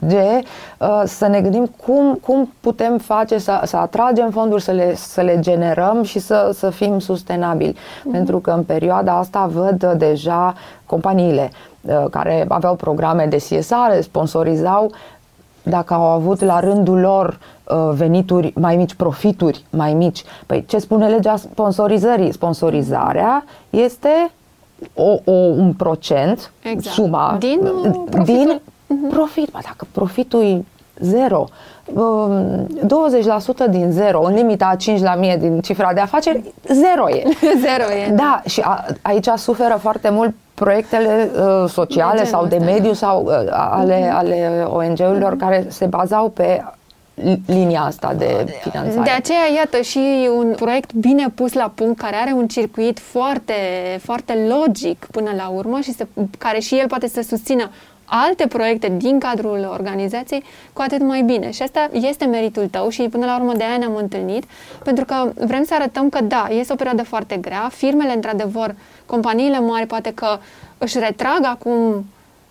Uh, 0.78 1.02
să 1.04 1.26
ne 1.26 1.40
gândim 1.40 1.70
cum, 1.84 2.18
cum 2.22 2.52
putem 2.60 2.98
face 2.98 3.38
să, 3.38 3.60
să 3.64 3.76
atragem 3.76 4.30
fonduri, 4.30 4.62
să 4.62 4.70
le, 4.70 4.94
să 4.94 5.20
le 5.20 5.40
generăm 5.40 6.02
și 6.02 6.18
să, 6.18 6.50
să 6.54 6.70
fim 6.70 6.98
sustenabili. 6.98 7.72
Mm-hmm. 7.72 8.12
Pentru 8.12 8.38
că 8.38 8.50
în 8.50 8.62
perioada 8.62 9.18
asta 9.18 9.50
văd 9.52 9.82
uh, 9.82 9.92
deja 9.96 10.54
companiile 10.86 11.50
care 12.10 12.44
aveau 12.48 12.74
programe 12.74 13.26
de 13.26 13.36
CSR, 13.36 14.00
sponsorizau, 14.00 14.90
dacă 15.62 15.94
au 15.94 16.02
avut 16.02 16.40
la 16.40 16.60
rândul 16.60 17.00
lor 17.00 17.38
venituri 17.92 18.52
mai 18.54 18.76
mici, 18.76 18.94
profituri 18.94 19.64
mai 19.70 19.94
mici. 19.94 20.24
Păi 20.46 20.64
ce 20.68 20.78
spune 20.78 21.08
legea 21.08 21.36
sponsorizării? 21.36 22.32
Sponsorizarea 22.32 23.44
este 23.70 24.30
o, 24.94 25.18
o, 25.24 25.32
un 25.32 25.72
procent, 25.72 26.52
exact. 26.62 26.94
suma 26.94 27.36
din, 27.38 27.60
uh, 27.62 28.04
profitul. 28.10 28.24
din 28.24 28.60
uh-huh. 28.60 29.10
profit. 29.10 29.50
Bă, 29.50 29.58
dacă 29.62 29.86
profitul 29.92 30.42
e 30.42 30.64
zero, 31.00 31.48
20% 31.92 31.92
um, 31.94 33.70
din 33.70 33.90
zero, 33.90 34.22
în 34.22 34.34
limita 34.34 34.66
a 34.66 34.74
5 34.74 35.00
la 35.00 35.14
mie 35.14 35.36
din 35.36 35.60
cifra 35.60 35.92
de 35.92 36.00
afaceri, 36.00 36.52
zero 36.72 37.08
e. 37.08 37.22
zero 37.66 37.92
e. 37.92 38.10
Da, 38.14 38.42
și 38.46 38.60
a, 38.60 38.84
aici 39.02 39.28
suferă 39.36 39.78
foarte 39.80 40.10
mult 40.10 40.34
proiectele 40.54 41.30
uh, 41.34 41.68
sociale 41.68 42.18
de 42.18 42.24
sau 42.24 42.46
de 42.46 42.56
mediu 42.56 42.90
da. 42.90 42.94
sau 42.94 43.24
uh, 43.24 43.32
ale, 43.50 44.08
uh-huh. 44.08 44.16
ale 44.16 44.66
ONG-urilor 44.68 45.34
uh-huh. 45.34 45.38
care 45.38 45.66
se 45.68 45.86
bazau 45.86 46.28
pe 46.28 46.64
linia 47.46 47.80
asta 47.80 48.14
de 48.14 48.46
finanțare. 48.62 49.02
De 49.04 49.10
aceea, 49.10 49.48
iată, 49.56 49.80
și 49.80 50.28
un 50.36 50.54
proiect 50.56 50.92
bine 50.92 51.28
pus 51.34 51.52
la 51.52 51.72
punct, 51.74 51.98
care 51.98 52.16
are 52.16 52.32
un 52.32 52.46
circuit 52.46 52.98
foarte, 52.98 53.52
foarte 54.02 54.46
logic 54.48 55.06
până 55.10 55.30
la 55.36 55.48
urmă 55.48 55.80
și 55.80 55.92
se, 55.92 56.06
care 56.38 56.58
și 56.58 56.78
el 56.78 56.86
poate 56.86 57.08
să 57.08 57.22
susțină 57.22 57.70
alte 58.04 58.46
proiecte 58.46 58.92
din 58.96 59.18
cadrul 59.18 59.68
organizației, 59.72 60.42
cu 60.72 60.82
atât 60.82 61.02
mai 61.02 61.22
bine. 61.22 61.50
Și 61.50 61.62
asta 61.62 61.88
este 61.92 62.24
meritul 62.24 62.68
tău 62.68 62.88
și 62.88 63.02
până 63.02 63.26
la 63.26 63.36
urmă 63.36 63.52
de 63.56 63.64
aia 63.64 63.76
ne-am 63.76 63.96
întâlnit, 63.96 64.44
pentru 64.84 65.04
că 65.04 65.32
vrem 65.46 65.64
să 65.64 65.74
arătăm 65.74 66.08
că 66.08 66.22
da, 66.22 66.46
este 66.50 66.72
o 66.72 66.76
perioadă 66.76 67.02
foarte 67.02 67.36
grea, 67.36 67.70
firmele, 67.72 68.12
într-adevăr, 68.12 68.74
companiile 69.06 69.60
mari 69.60 69.86
poate 69.86 70.12
că 70.14 70.38
își 70.78 70.98
retrag 70.98 71.40
acum 71.42 72.04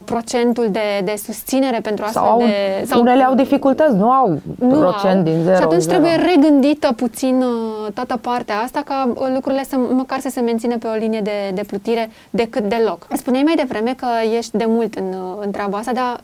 procentul 0.06 0.68
de, 0.72 1.02
de 1.04 1.16
susținere 1.24 1.80
pentru 1.80 2.06
asta. 2.06 2.20
sau 2.20 2.38
de... 2.38 2.86
Sau 2.86 3.02
unele 3.02 3.24
au 3.24 3.36
dificultăți, 3.36 3.96
nu 3.96 4.10
au 4.10 4.40
nu 4.60 4.80
procent 4.80 5.28
au. 5.28 5.34
din 5.34 5.44
0 5.44 5.56
Și 5.56 5.62
atunci 5.62 5.82
0. 5.82 5.98
trebuie 5.98 6.16
regândită 6.34 6.92
puțin 6.96 7.42
uh, 7.42 7.92
toată 7.94 8.18
partea 8.18 8.60
asta 8.60 8.82
ca 8.86 9.10
uh, 9.16 9.28
lucrurile 9.34 9.64
să, 9.64 9.76
măcar 9.76 10.20
să 10.20 10.30
se 10.30 10.40
mențină 10.42 10.78
pe 10.78 10.88
o 10.88 10.94
linie 10.94 11.22
de, 11.22 11.52
de 11.54 11.64
plutire 11.68 12.10
decât 12.30 12.64
deloc. 12.64 13.08
Spuneai 13.14 13.44
mai 13.44 13.56
devreme 13.56 13.94
că 13.98 14.08
ești 14.38 14.58
de 14.58 14.66
mult 14.68 14.96
în, 14.96 15.06
uh, 15.06 15.38
în 15.40 15.52
treaba 15.52 15.78
asta, 15.78 15.92
dar 15.92 16.22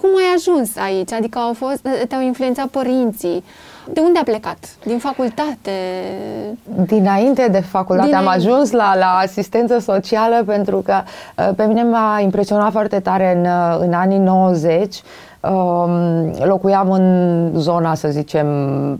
cum 0.00 0.10
ai 0.16 0.34
ajuns 0.36 0.76
aici? 0.76 1.12
Adică 1.12 1.38
au 1.38 1.52
fost, 1.52 1.88
te-au 2.08 2.22
influențat 2.22 2.66
părinții. 2.66 3.44
De 3.92 4.00
unde 4.00 4.18
a 4.18 4.22
plecat? 4.22 4.58
Din 4.84 4.98
facultate? 4.98 5.70
Dinainte 6.86 7.48
de 7.50 7.60
facultate 7.60 8.08
Dinainte. 8.08 8.30
am 8.30 8.36
ajuns 8.36 8.70
la, 8.70 8.96
la 8.96 9.18
asistență 9.22 9.78
socială 9.78 10.42
pentru 10.46 10.76
că 10.76 10.94
uh, 11.36 11.50
pe 11.56 11.64
mine 11.64 11.82
m-a 11.82 12.18
impresionat 12.20 12.70
foarte 12.72 13.00
tare 13.00 13.36
în, 13.36 13.44
uh, 13.44 13.78
în 13.80 13.92
anii 13.92 14.18
90 14.18 15.02
Um, 15.40 16.32
locuiam 16.44 16.90
în 16.90 17.50
zona, 17.56 17.94
să 17.94 18.08
zicem, 18.08 18.46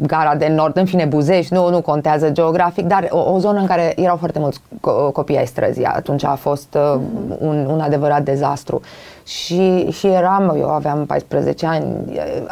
Gara 0.01 0.35
de 0.35 0.49
Nord, 0.49 0.77
în 0.77 0.85
fine 0.85 1.05
Buzești, 1.05 1.55
nu, 1.55 1.71
nu 1.71 1.81
contează 1.81 2.31
geografic, 2.31 2.87
dar 2.87 3.07
o, 3.11 3.33
o 3.33 3.39
zonă 3.39 3.59
în 3.59 3.67
care 3.67 3.93
erau 3.97 4.17
foarte 4.17 4.39
mulți 4.39 4.61
co- 4.61 5.13
copii 5.13 5.39
ai 5.39 5.47
străzii. 5.47 5.85
Atunci 5.85 6.25
a 6.25 6.35
fost 6.35 6.75
uh, 6.95 7.01
un, 7.39 7.67
un 7.71 7.81
adevărat 7.81 8.23
dezastru. 8.23 8.81
Și, 9.25 9.91
și 9.91 10.07
eram, 10.07 10.57
eu 10.59 10.69
aveam 10.69 11.07
14 11.07 11.67
ani, 11.67 11.85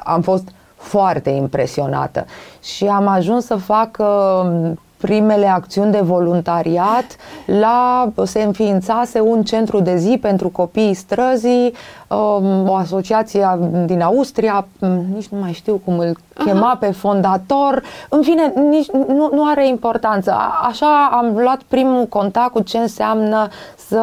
am 0.05 0.20
fost 0.20 0.49
foarte 0.87 1.31
impresionată. 1.31 2.25
Și 2.62 2.87
am 2.87 3.07
ajuns 3.07 3.44
să 3.44 3.57
fac 3.57 3.96
uh, 3.99 4.70
primele 5.07 5.47
acțiuni 5.47 5.92
de 5.92 6.01
voluntariat 6.01 7.16
la, 7.45 8.09
se 8.25 8.42
înființase 8.42 9.21
un 9.21 9.42
centru 9.42 9.81
de 9.81 9.97
zi 9.97 10.19
pentru 10.21 10.49
copiii 10.49 10.95
străzii, 10.95 11.75
um, 12.09 12.69
o 12.69 12.75
asociație 12.75 13.59
din 13.85 14.03
Austria, 14.03 14.66
nici 15.14 15.27
nu 15.27 15.38
mai 15.38 15.53
știu 15.53 15.81
cum 15.85 15.99
îl 15.99 16.16
chema 16.45 16.66
Aha. 16.66 16.77
pe 16.77 16.90
fondator, 16.90 17.83
în 18.09 18.23
fine, 18.23 18.53
nici, 18.69 18.90
nu, 18.90 19.29
nu 19.33 19.49
are 19.49 19.69
importanță. 19.69 20.37
Așa 20.69 21.09
am 21.12 21.37
luat 21.37 21.61
primul 21.69 22.07
contact 22.07 22.53
cu 22.53 22.61
ce 22.61 22.79
înseamnă 22.79 23.49
să, 23.77 24.03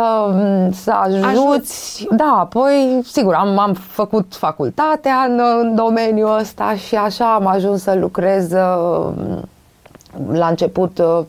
să 0.72 0.92
ajuți. 0.92 1.26
Ajuți. 1.26 2.08
Da, 2.10 2.38
apoi, 2.40 3.02
sigur, 3.06 3.34
am, 3.34 3.60
am 3.60 3.74
făcut 3.74 4.36
facultatea 4.36 5.26
în, 5.28 5.42
în 5.62 5.76
domeniul 5.76 6.38
ăsta 6.40 6.74
și 6.76 6.96
așa 6.96 7.34
am 7.34 7.48
ajuns 7.48 7.82
să 7.82 7.96
lucrez 8.00 8.52
uh, 8.52 9.14
la 10.32 10.48
început 10.48 10.98
uh, 10.98 11.26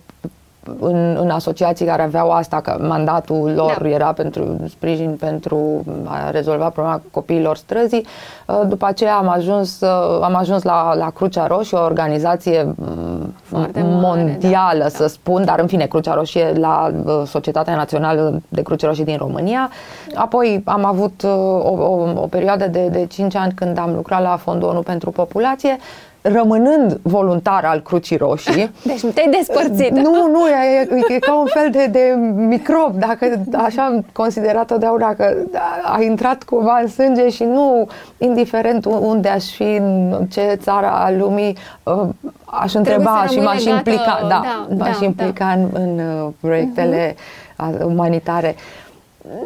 în, 0.80 1.16
în 1.20 1.30
asociații 1.30 1.86
care 1.86 2.02
aveau 2.02 2.30
asta, 2.30 2.60
că 2.60 2.76
mandatul 2.80 3.52
lor 3.56 3.78
da. 3.80 3.88
era 3.88 4.12
pentru 4.12 4.56
sprijin 4.68 5.16
pentru 5.16 5.84
a 6.04 6.30
rezolva 6.30 6.68
problema 6.68 7.00
copiilor 7.10 7.56
străzii. 7.56 8.06
Uh, 8.46 8.60
după 8.68 8.86
aceea 8.86 9.16
am 9.16 9.28
ajuns, 9.28 9.80
uh, 9.80 10.20
am 10.22 10.34
ajuns 10.34 10.62
la, 10.62 10.94
la 10.94 11.10
Crucea 11.10 11.46
Roșie, 11.46 11.78
o 11.78 11.84
organizație 11.84 12.74
mm, 12.76 13.34
Foarte 13.42 13.80
mondială, 13.84 14.66
mare, 14.66 14.78
da. 14.78 14.88
să 14.88 15.06
spun, 15.06 15.44
dar 15.44 15.58
în 15.58 15.66
fine, 15.66 15.86
Crucea 15.86 16.14
Roșie 16.14 16.52
la 16.56 16.92
Societatea 17.26 17.76
Națională 17.76 18.42
de 18.48 18.62
Cruce 18.62 18.86
Roșie 18.86 19.04
din 19.04 19.16
România. 19.16 19.70
Apoi 20.14 20.62
am 20.64 20.84
avut 20.84 21.22
o, 21.22 21.28
o, 21.28 22.12
o 22.14 22.26
perioadă 22.26 22.66
de, 22.66 22.88
de 22.88 23.06
5 23.06 23.34
ani 23.34 23.52
când 23.52 23.78
am 23.78 23.94
lucrat 23.94 24.22
la 24.22 24.36
Fondul 24.36 24.68
ONU 24.68 24.80
pentru 24.80 25.10
Populație 25.10 25.78
rămânând 26.26 26.98
voluntar 27.02 27.64
al 27.64 27.80
Crucii 27.80 28.16
Roșii. 28.16 28.70
Deci 28.82 29.00
te-ai 29.00 29.30
despărțit. 29.30 29.90
Nu, 29.90 30.28
nu, 30.30 30.48
e, 30.48 30.88
e, 30.90 31.14
e 31.14 31.18
ca 31.18 31.38
un 31.38 31.46
fel 31.46 31.70
de, 31.70 31.86
de 31.86 32.14
microb, 32.34 32.94
dacă 32.94 33.42
așa 33.52 33.84
am 33.84 34.04
considerat 34.12 34.66
totdeauna 34.66 35.14
că 35.14 35.34
a 35.82 36.02
intrat 36.02 36.42
cumva 36.42 36.78
în 36.82 36.88
sânge 36.88 37.28
și 37.28 37.42
nu, 37.42 37.88
indiferent 38.18 38.84
unde 38.84 39.28
aș 39.28 39.44
fi, 39.44 39.62
în 39.62 40.26
ce 40.30 40.58
țară 40.62 40.86
a 40.86 41.10
lumii, 41.10 41.56
uh, 41.82 42.08
aș 42.44 42.74
întreba 42.74 43.26
și 43.30 43.38
m-aș 43.38 43.64
implica, 43.64 44.18
da, 44.28 44.42
da, 44.68 44.84
m-aș 44.84 44.98
da, 44.98 45.04
implica 45.04 45.44
da. 45.44 45.52
în, 45.52 45.68
în 45.72 45.98
uh, 45.98 46.32
proiectele 46.40 47.14
uh-huh. 47.14 47.82
umanitare. 47.82 48.54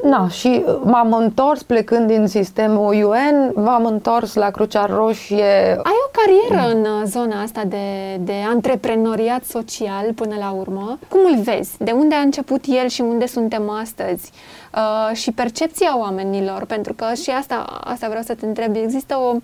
Na, 0.03 0.29
și 0.29 0.65
m-am 0.83 1.13
întors 1.13 1.63
plecând 1.63 2.07
din 2.07 2.27
sistemul 2.27 2.95
UN, 2.95 3.53
m-am 3.55 3.85
întors 3.85 4.35
la 4.35 4.51
Crucea 4.51 4.87
Roșie. 4.87 5.69
Ai 5.69 5.99
o 6.07 6.08
carieră 6.19 6.75
în 6.75 6.85
uh, 6.85 7.03
zona 7.05 7.43
asta 7.43 7.65
de, 7.65 8.17
de 8.21 8.33
antreprenoriat 8.47 9.45
social 9.45 10.13
până 10.13 10.37
la 10.39 10.51
urmă. 10.51 10.99
Cum 11.09 11.21
îl 11.25 11.43
vezi? 11.43 11.71
De 11.79 11.91
unde 11.91 12.15
a 12.15 12.21
început 12.21 12.65
el 12.67 12.89
și 12.89 13.01
unde 13.01 13.27
suntem 13.27 13.71
astăzi? 13.71 14.31
Uh, 14.75 15.17
și 15.17 15.33
percepția 15.33 15.99
oamenilor, 15.99 16.65
pentru 16.65 16.93
că 16.93 17.15
și 17.15 17.31
asta, 17.31 17.81
asta 17.85 18.09
vreau 18.09 18.23
să 18.23 18.35
te 18.35 18.47
întreb, 18.47 18.77
există 18.77 19.17
o, 19.17 19.37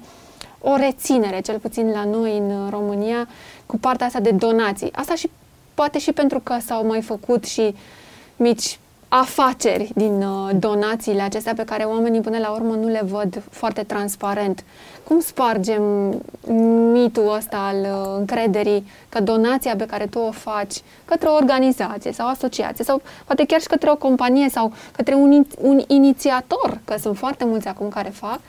o 0.70 0.76
reținere, 0.76 1.40
cel 1.40 1.58
puțin 1.58 1.90
la 1.90 2.04
noi 2.04 2.38
în 2.38 2.68
România, 2.70 3.28
cu 3.66 3.78
partea 3.78 4.06
asta 4.06 4.20
de 4.20 4.30
donații. 4.30 4.92
Asta 4.92 5.14
și 5.14 5.30
poate 5.74 5.98
și 5.98 6.12
pentru 6.12 6.40
că 6.40 6.56
s-au 6.66 6.86
mai 6.86 7.02
făcut 7.02 7.44
și 7.44 7.74
mici 8.36 8.78
afaceri 9.16 9.90
din 9.94 10.22
uh, 10.22 10.50
donațiile 10.58 11.22
acestea 11.22 11.54
pe 11.54 11.64
care 11.64 11.84
oamenii 11.84 12.20
până 12.20 12.38
la 12.38 12.50
urmă 12.50 12.74
nu 12.74 12.88
le 12.88 13.00
văd 13.04 13.42
foarte 13.50 13.82
transparent. 13.82 14.64
Cum 15.04 15.20
spargem 15.20 15.82
mitul 16.92 17.34
ăsta 17.36 17.56
al 17.56 17.76
uh, 17.80 18.16
încrederii 18.18 18.86
că 19.08 19.20
donația 19.20 19.76
pe 19.76 19.86
care 19.86 20.06
tu 20.06 20.18
o 20.18 20.30
faci 20.30 20.74
către 21.04 21.28
o 21.28 21.34
organizație 21.34 22.12
sau 22.12 22.28
asociație 22.28 22.84
sau 22.84 23.02
poate 23.24 23.44
chiar 23.44 23.60
și 23.60 23.66
către 23.66 23.90
o 23.90 23.96
companie 23.96 24.48
sau 24.48 24.72
către 24.92 25.14
un, 25.14 25.46
un 25.60 25.80
inițiator, 25.86 26.80
că 26.84 26.96
sunt 26.98 27.16
foarte 27.16 27.44
mulți 27.44 27.68
acum 27.68 27.88
care 27.88 28.08
fac, 28.08 28.40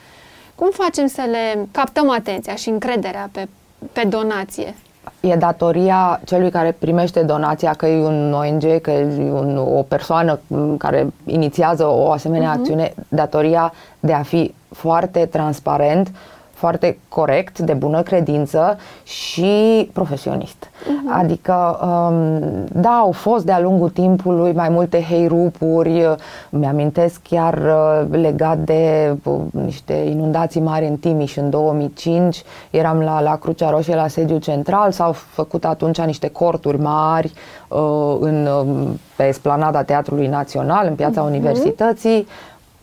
cum 0.56 0.70
facem 0.72 1.08
să 1.08 1.22
le 1.22 1.68
captăm 1.72 2.10
atenția 2.10 2.56
și 2.56 2.70
încrederea 2.70 3.30
pe, 3.32 3.48
pe 3.92 4.04
donație? 4.04 4.76
E 5.20 5.36
datoria 5.36 6.22
celui 6.26 6.50
care 6.50 6.76
primește 6.80 7.24
donația, 7.24 7.74
că 7.74 7.86
e 7.86 8.06
un 8.06 8.34
ONG, 8.34 8.82
că 8.82 8.92
e 8.92 9.32
un, 9.32 9.58
o 9.58 9.82
persoană 9.82 10.40
care 10.78 11.08
inițiază 11.26 11.88
o 11.88 12.12
asemenea 12.12 12.52
uh-huh. 12.52 12.58
acțiune, 12.58 12.94
datoria 13.08 13.74
de 14.00 14.14
a 14.14 14.22
fi 14.22 14.54
foarte 14.70 15.26
transparent 15.26 16.12
foarte 16.56 16.98
corect, 17.10 17.60
de 17.60 17.74
bună 17.74 18.02
credință 18.02 18.78
și 19.04 19.90
profesionist. 19.94 20.66
Uh-huh. 20.66 21.18
Adică, 21.18 21.80
um, 21.84 22.40
da, 22.82 22.90
au 22.90 23.12
fost 23.12 23.46
de-a 23.46 23.60
lungul 23.60 23.90
timpului 23.90 24.54
mai 24.54 24.70
multe 24.70 25.02
heirupuri, 25.02 26.16
mi-amintesc 26.50 27.22
chiar 27.30 27.54
uh, 27.54 28.20
legat 28.20 28.58
de 28.58 29.16
uh, 29.24 29.40
niște 29.52 29.94
inundații 29.94 30.62
mari 30.62 30.86
în 30.86 30.96
Timiș 30.96 31.36
în 31.36 31.50
2005, 31.50 32.44
eram 32.70 33.00
la, 33.00 33.22
la 33.22 33.36
Crucea 33.36 33.70
Roșie, 33.70 33.96
la 33.96 34.08
sediu 34.08 34.38
central, 34.38 34.92
s-au 34.92 35.12
făcut 35.12 35.66
atunci 35.66 36.02
niște 36.02 36.28
corturi 36.28 36.80
mari 36.80 37.34
uh, 37.68 38.18
în, 38.20 38.48
um, 38.48 39.00
pe 39.16 39.28
esplanada 39.28 39.84
Teatrului 39.84 40.28
Național, 40.28 40.88
în 40.88 40.96
piața 40.96 41.22
uh-huh. 41.22 41.30
Universității, 41.30 42.28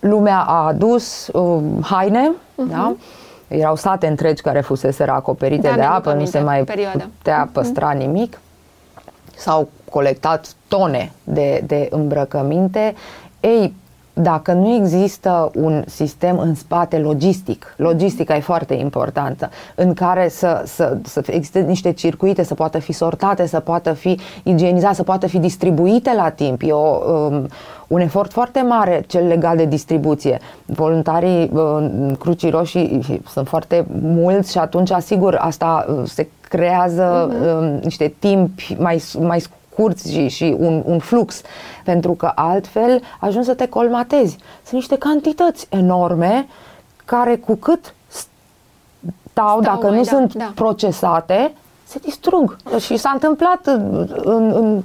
lumea 0.01 0.39
a 0.39 0.67
adus 0.67 1.27
uh, 1.27 1.61
haine, 1.81 2.31
uh-huh. 2.33 2.71
da? 2.71 2.95
Erau 3.53 3.77
sate 3.77 4.07
întregi 4.07 4.43
care 4.43 4.61
fusese 4.61 5.05
acoperite 5.05 5.69
da, 5.69 5.75
de 5.75 5.83
apă, 5.83 6.13
nu 6.13 6.25
se 6.25 6.39
mai 6.39 6.65
perioada. 6.65 7.09
putea 7.17 7.43
mhm. 7.43 7.53
păstra 7.53 7.95
uh-huh. 7.95 7.99
nimic. 7.99 8.41
S-au 9.37 9.69
colectat 9.91 10.47
tone 10.69 11.13
de, 11.25 11.63
de 11.67 11.89
îmbrăcăminte. 11.91 12.95
Ei, 13.41 13.75
dacă 14.13 14.53
nu 14.53 14.75
există 14.75 15.51
un 15.55 15.83
sistem 15.87 16.39
în 16.39 16.55
spate 16.55 16.99
logistic, 16.99 17.75
logistica 17.77 18.37
e 18.37 18.41
foarte 18.41 18.75
importantă, 18.75 19.51
în 19.75 19.95
care 19.95 20.29
să, 20.29 20.63
să, 20.67 20.97
să 21.05 21.23
existe 21.27 21.61
niște 21.61 21.93
circuite, 21.93 22.43
să 22.43 22.55
poată 22.55 22.79
fi 22.79 22.93
sortate, 22.93 23.47
să 23.47 23.61
poată 23.61 23.93
fi 23.93 24.19
igienizate, 24.43 24.95
să 24.95 25.03
poată 25.03 25.27
fi 25.27 25.39
distribuite 25.39 26.13
la 26.15 26.29
timp. 26.29 26.63
E 26.63 26.73
o, 26.73 27.13
um, 27.13 27.47
un 27.87 28.01
efort 28.01 28.33
foarte 28.33 28.61
mare 28.61 29.05
cel 29.07 29.27
legat 29.27 29.57
de 29.57 29.65
distribuție. 29.65 30.39
Voluntarii 30.67 31.51
uh, 31.53 31.87
Crucii 32.19 32.51
Roșii 32.51 33.21
sunt 33.29 33.49
foarte 33.49 33.87
mulți 34.03 34.51
și 34.51 34.59
atunci, 34.59 34.91
asigur, 34.91 35.35
asta 35.41 35.87
uh, 35.89 36.03
se 36.05 36.29
creează 36.49 37.29
uh-huh. 37.29 37.83
niște 37.83 38.15
timp 38.19 38.51
mai, 38.79 39.03
mai 39.19 39.43
scurți 39.73 40.13
și, 40.13 40.29
și 40.29 40.57
un, 40.59 40.83
un 40.87 40.99
flux, 40.99 41.41
pentru 41.85 42.13
că 42.13 42.33
altfel 42.35 43.03
ajungi 43.21 43.47
să 43.47 43.55
te 43.55 43.69
colmatezi. 43.69 44.37
Sunt 44.63 44.73
niște 44.73 44.97
cantități 44.97 45.67
enorme 45.71 46.47
care 47.05 47.37
cu 47.37 47.55
cât 47.55 47.95
stau, 48.09 48.31
stau 49.33 49.61
dacă 49.61 49.87
mai, 49.87 49.97
nu 49.97 50.03
da, 50.03 50.11
sunt 50.11 50.35
da. 50.35 50.53
procesate, 50.55 51.53
se 51.85 51.99
distrug. 52.03 52.57
Și 52.79 52.97
s-a 52.97 53.11
întâmplat 53.13 53.67
în, 53.67 54.53
în 54.55 54.83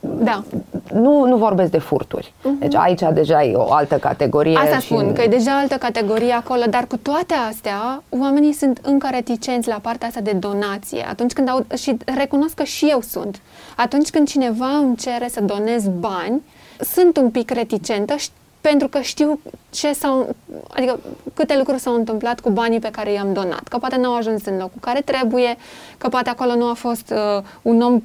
da. 0.00 0.44
Nu, 0.92 1.24
nu 1.26 1.36
vorbesc 1.36 1.70
de 1.70 1.78
furturi. 1.78 2.32
Uh-huh. 2.38 2.58
Deci 2.58 2.74
aici 2.74 3.00
deja 3.12 3.44
e 3.44 3.54
o 3.54 3.72
altă 3.72 3.96
categorie. 3.96 4.56
Asta 4.56 4.78
și... 4.78 4.86
spun, 4.86 5.12
că 5.12 5.22
e 5.22 5.26
deja 5.26 5.58
altă 5.58 5.74
categorie 5.74 6.32
acolo, 6.32 6.62
dar 6.70 6.86
cu 6.86 6.96
toate 6.96 7.34
astea, 7.48 8.02
oamenii 8.08 8.52
sunt 8.52 8.80
încă 8.82 9.08
reticenți 9.10 9.68
la 9.68 9.78
partea 9.82 10.08
asta 10.08 10.20
de 10.20 10.32
donație. 10.32 11.06
Atunci 11.08 11.32
când 11.32 11.48
au, 11.48 11.64
și 11.76 11.96
recunosc 12.18 12.54
că 12.54 12.62
și 12.62 12.86
eu 12.90 13.00
sunt. 13.00 13.40
Atunci 13.76 14.10
când 14.10 14.28
cineva 14.28 14.76
îmi 14.76 14.96
cere 14.96 15.28
să 15.28 15.40
donez 15.40 15.88
bani, 15.88 16.42
sunt 16.80 17.16
un 17.16 17.30
pic 17.30 17.50
reticentă 17.50 18.14
pentru 18.60 18.88
că 18.88 19.00
știu 19.00 19.40
ce 19.70 19.92
s-au, 19.92 20.34
adică 20.68 21.00
câte 21.34 21.56
lucruri 21.56 21.80
s-au 21.80 21.94
întâmplat 21.94 22.40
cu 22.40 22.50
banii 22.50 22.80
pe 22.80 22.90
care 22.90 23.12
i-am 23.12 23.32
donat. 23.32 23.68
Că 23.68 23.78
poate 23.78 23.96
n-au 23.96 24.16
ajuns 24.16 24.44
în 24.44 24.56
locul 24.56 24.80
care 24.80 25.00
trebuie, 25.00 25.56
că 25.98 26.08
poate 26.08 26.30
acolo 26.30 26.54
nu 26.54 26.68
a 26.68 26.74
fost 26.74 27.12
uh, 27.12 27.42
un 27.62 27.80
om 27.80 28.02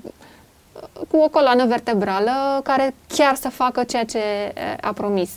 cu 1.10 1.18
o 1.18 1.28
coloană 1.28 1.66
vertebrală 1.66 2.62
care 2.64 2.96
chiar 3.08 3.36
să 3.36 3.50
facă 3.50 3.84
ceea 3.84 4.06
ce 4.06 4.20
a 4.82 4.94
promis. 4.94 5.30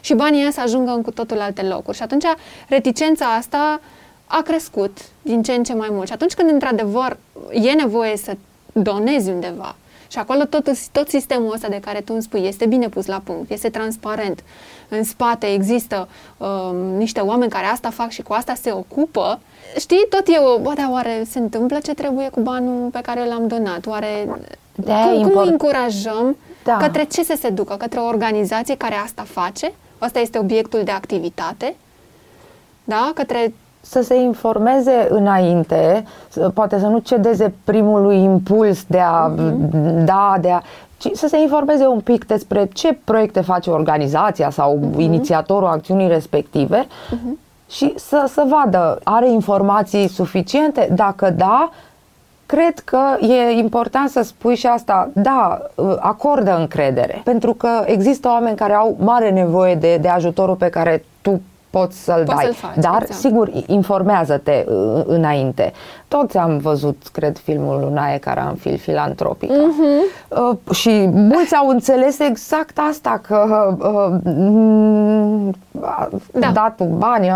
Și 0.00 0.14
banii 0.14 0.52
să 0.52 0.60
ajungă 0.60 0.90
în 0.90 1.02
cu 1.02 1.10
totul 1.10 1.40
alte 1.40 1.62
locuri. 1.62 1.96
Și 1.96 2.02
atunci 2.02 2.24
reticența 2.68 3.26
asta 3.26 3.80
a 4.26 4.42
crescut 4.42 4.98
din 5.22 5.42
ce 5.42 5.52
în 5.52 5.64
ce 5.64 5.74
mai 5.74 5.88
mult. 5.90 6.06
Și 6.06 6.12
atunci 6.12 6.34
când 6.34 6.50
într-adevăr 6.50 7.16
e 7.50 7.70
nevoie 7.70 8.16
să 8.16 8.36
donezi 8.72 9.30
undeva, 9.30 9.76
și 10.12 10.18
acolo 10.18 10.44
tot, 10.44 10.68
tot 10.92 11.08
sistemul 11.08 11.52
ăsta 11.52 11.68
de 11.68 11.80
care 11.80 12.00
tu 12.00 12.12
îmi 12.12 12.22
spui 12.22 12.46
este 12.46 12.66
bine 12.66 12.88
pus 12.88 13.06
la 13.06 13.20
punct, 13.24 13.50
este 13.50 13.70
transparent. 13.70 14.42
În 14.88 15.04
spate 15.04 15.46
există 15.52 16.08
um, 16.36 16.76
niște 16.76 17.20
oameni 17.20 17.50
care 17.50 17.66
asta 17.66 17.90
fac 17.90 18.10
și 18.10 18.22
cu 18.22 18.32
asta 18.32 18.54
se 18.54 18.72
ocupă. 18.72 19.40
Știi, 19.78 20.06
tot 20.10 20.24
eu, 20.26 20.58
bă, 20.62 20.72
dar 20.76 20.88
oare 20.90 21.24
se 21.30 21.38
întâmplă 21.38 21.78
ce 21.78 21.94
trebuie 21.94 22.28
cu 22.28 22.40
banul 22.40 22.90
pe 22.90 23.00
care 23.02 23.26
l-am 23.26 23.46
donat? 23.46 23.86
Oare 23.86 24.28
de 24.74 24.92
cum, 24.92 25.14
import... 25.14 25.34
cum 25.34 25.48
încurajăm 25.48 26.36
da. 26.64 26.76
către 26.76 27.04
ce 27.04 27.24
să 27.24 27.34
se 27.40 27.48
ducă? 27.48 27.74
Către 27.74 27.98
o 27.98 28.06
organizație 28.06 28.76
care 28.76 28.94
asta 28.94 29.22
face? 29.26 29.72
Asta 29.98 30.18
este 30.18 30.38
obiectul 30.38 30.80
de 30.84 30.90
activitate? 30.90 31.76
Da? 32.84 33.10
Către 33.14 33.52
să 33.80 34.02
se 34.02 34.14
informeze 34.14 35.06
înainte, 35.08 36.04
poate 36.54 36.78
să 36.78 36.86
nu 36.86 36.98
cedeze 36.98 37.54
primului 37.64 38.22
impuls 38.22 38.84
de 38.86 38.98
a 38.98 39.34
uh-huh. 39.34 40.04
da, 40.04 40.36
de 40.40 40.50
a 40.50 40.60
ci 40.96 41.10
să 41.12 41.26
se 41.28 41.40
informeze 41.40 41.86
un 41.86 42.00
pic 42.00 42.24
despre 42.24 42.68
ce 42.72 42.98
proiecte 43.04 43.40
face 43.40 43.70
organizația 43.70 44.50
sau 44.50 44.78
uh-huh. 44.78 44.98
inițiatorul 44.98 45.68
acțiunii 45.68 46.08
respective 46.08 46.86
uh-huh. 46.86 47.38
și 47.70 47.92
să, 47.96 48.24
să 48.32 48.44
vadă, 48.48 49.00
are 49.04 49.30
informații 49.30 50.08
suficiente? 50.08 50.88
Dacă 50.94 51.30
da, 51.30 51.70
cred 52.52 52.78
că 52.78 53.16
e 53.20 53.50
important 53.50 54.08
să 54.08 54.22
spui 54.22 54.54
și 54.54 54.66
asta, 54.66 55.10
da, 55.14 55.58
acordă 55.98 56.56
încredere, 56.58 57.20
pentru 57.24 57.54
că 57.54 57.68
există 57.86 58.28
oameni 58.28 58.56
care 58.56 58.72
au 58.72 58.96
mare 58.98 59.30
nevoie 59.30 59.74
de, 59.74 59.96
de 59.96 60.08
ajutorul 60.08 60.54
pe 60.54 60.68
care 60.68 61.04
tu 61.20 61.40
poți 61.72 62.04
să-l 62.04 62.24
poți 62.24 62.36
dai. 62.36 62.44
Să-l 62.44 62.52
faci, 62.52 62.76
Dar, 62.76 63.00
exact. 63.00 63.20
sigur, 63.20 63.50
informează-te 63.66 64.64
uh, 64.68 65.02
înainte. 65.06 65.72
Toți 66.08 66.38
am 66.38 66.58
văzut, 66.58 67.02
cred, 67.12 67.38
filmul 67.38 67.80
Lunae 67.80 68.20
fil 68.58 68.78
filantropică. 68.78 69.54
Uh-huh. 69.54 70.38
Uh, 70.38 70.74
și 70.74 71.08
mulți 71.12 71.54
au 71.54 71.68
înțeles 71.68 72.18
exact 72.18 72.78
asta, 72.88 73.20
că 73.26 73.76
uh, 73.78 74.18
da. 76.32 76.50
datul 76.52 76.86
bani 76.86 77.30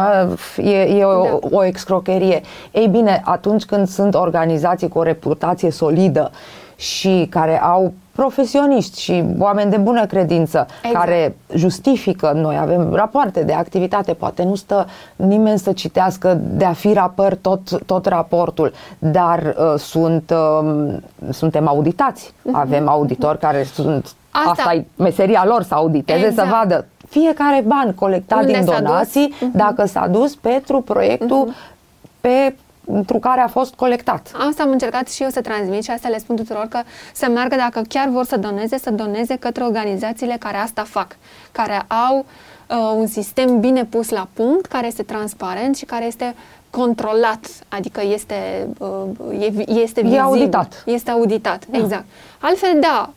e, 0.57 0.81
e 0.81 1.05
o, 1.05 1.22
da. 1.22 1.57
o 1.57 1.64
excrocherie. 1.64 2.40
Ei 2.70 2.87
bine, 2.87 3.22
atunci 3.25 3.64
când 3.64 3.88
sunt 3.88 4.14
organizații 4.14 4.88
cu 4.88 4.99
o 4.99 5.03
reputație 5.03 5.70
solidă 5.70 6.31
și 6.77 7.27
care 7.31 7.62
au 7.62 7.92
profesioniști 8.17 9.01
și 9.01 9.25
oameni 9.39 9.71
de 9.71 9.77
bună 9.77 10.07
credință 10.07 10.67
exact. 10.83 11.05
care 11.05 11.37
justifică. 11.55 12.33
Noi 12.35 12.59
avem 12.61 12.95
rapoarte 12.95 13.43
de 13.43 13.53
activitate, 13.53 14.13
poate 14.13 14.43
nu 14.43 14.55
stă 14.55 14.87
nimeni 15.17 15.59
să 15.59 15.73
citească 15.73 16.41
de 16.43 16.65
a 16.65 16.73
fi 16.73 16.93
rapăr 16.93 17.35
tot, 17.35 17.85
tot 17.85 18.07
raportul, 18.07 18.73
dar 18.99 19.55
uh, 19.59 19.79
sunt, 19.79 20.35
uh, 20.35 20.95
suntem 21.31 21.69
auditați. 21.69 22.33
Uh-huh. 22.33 22.53
Avem 22.53 22.89
auditori 22.89 23.39
care 23.39 23.63
sunt 23.63 24.15
Asta, 24.31 24.51
asta 24.51 24.75
e 24.75 24.85
meseria 24.97 25.45
lor 25.47 25.63
să 25.63 25.75
auditeze, 25.75 26.27
exact. 26.27 26.49
să 26.49 26.55
vadă 26.55 26.87
fiecare 27.09 27.65
ban 27.67 27.95
colectat 27.95 28.41
Unde 28.41 28.53
din 28.53 28.65
donații, 28.65 29.35
s-a 29.39 29.47
uh-huh. 29.47 29.53
dacă 29.53 29.87
s-a 29.87 30.07
dus 30.07 30.35
pentru 30.35 30.81
proiectul 30.81 31.49
uh-huh. 31.49 32.11
pe 32.21 32.55
pentru 32.92 33.18
care 33.18 33.40
a 33.40 33.49
fost 33.49 33.75
colectat. 33.75 34.31
Asta 34.49 34.62
am 34.62 34.70
încercat 34.70 35.09
și 35.09 35.22
eu 35.22 35.29
să 35.29 35.40
transmit 35.40 35.85
și 35.85 35.90
asta 35.90 36.09
le 36.09 36.18
spun 36.18 36.37
tuturor 36.37 36.66
că 36.68 36.81
să 37.12 37.27
meargă 37.29 37.57
dacă 37.57 37.83
chiar 37.88 38.09
vor 38.09 38.25
să 38.25 38.37
doneze, 38.37 38.79
să 38.79 38.90
doneze 38.90 39.37
către 39.37 39.64
organizațiile 39.64 40.37
care 40.38 40.57
asta 40.57 40.83
fac, 40.83 41.16
care 41.53 41.85
au 42.09 42.18
uh, 42.18 42.92
un 42.96 43.07
sistem 43.07 43.61
bine 43.61 43.85
pus 43.85 44.09
la 44.09 44.29
punct, 44.33 44.66
care 44.66 44.87
este 44.87 45.03
transparent 45.03 45.77
și 45.77 45.85
care 45.85 46.07
este 46.07 46.35
controlat, 46.70 47.46
adică 47.68 48.01
este, 48.12 48.68
uh, 48.79 49.57
este 49.66 50.01
vizibil. 50.01 50.12
E 50.12 50.20
auditat. 50.20 50.83
Este 50.87 51.11
auditat, 51.11 51.66
da. 51.66 51.79
exact. 51.79 52.05
Altfel, 52.40 52.81
da, 52.81 53.11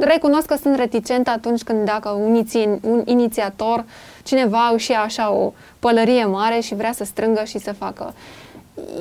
recunosc 0.00 0.46
că 0.46 0.56
sunt 0.62 0.76
reticent 0.76 1.28
atunci 1.28 1.62
când 1.62 1.84
dacă 1.84 2.08
un, 2.08 2.34
iniți, 2.34 2.68
un 2.80 3.02
inițiator, 3.04 3.84
cineva 4.22 4.74
și 4.76 4.92
așa 4.92 5.32
o 5.32 5.52
pălărie 5.78 6.24
mare 6.24 6.60
și 6.60 6.74
vrea 6.74 6.92
să 6.92 7.04
strângă 7.04 7.44
și 7.44 7.58
să 7.58 7.72
facă 7.72 8.14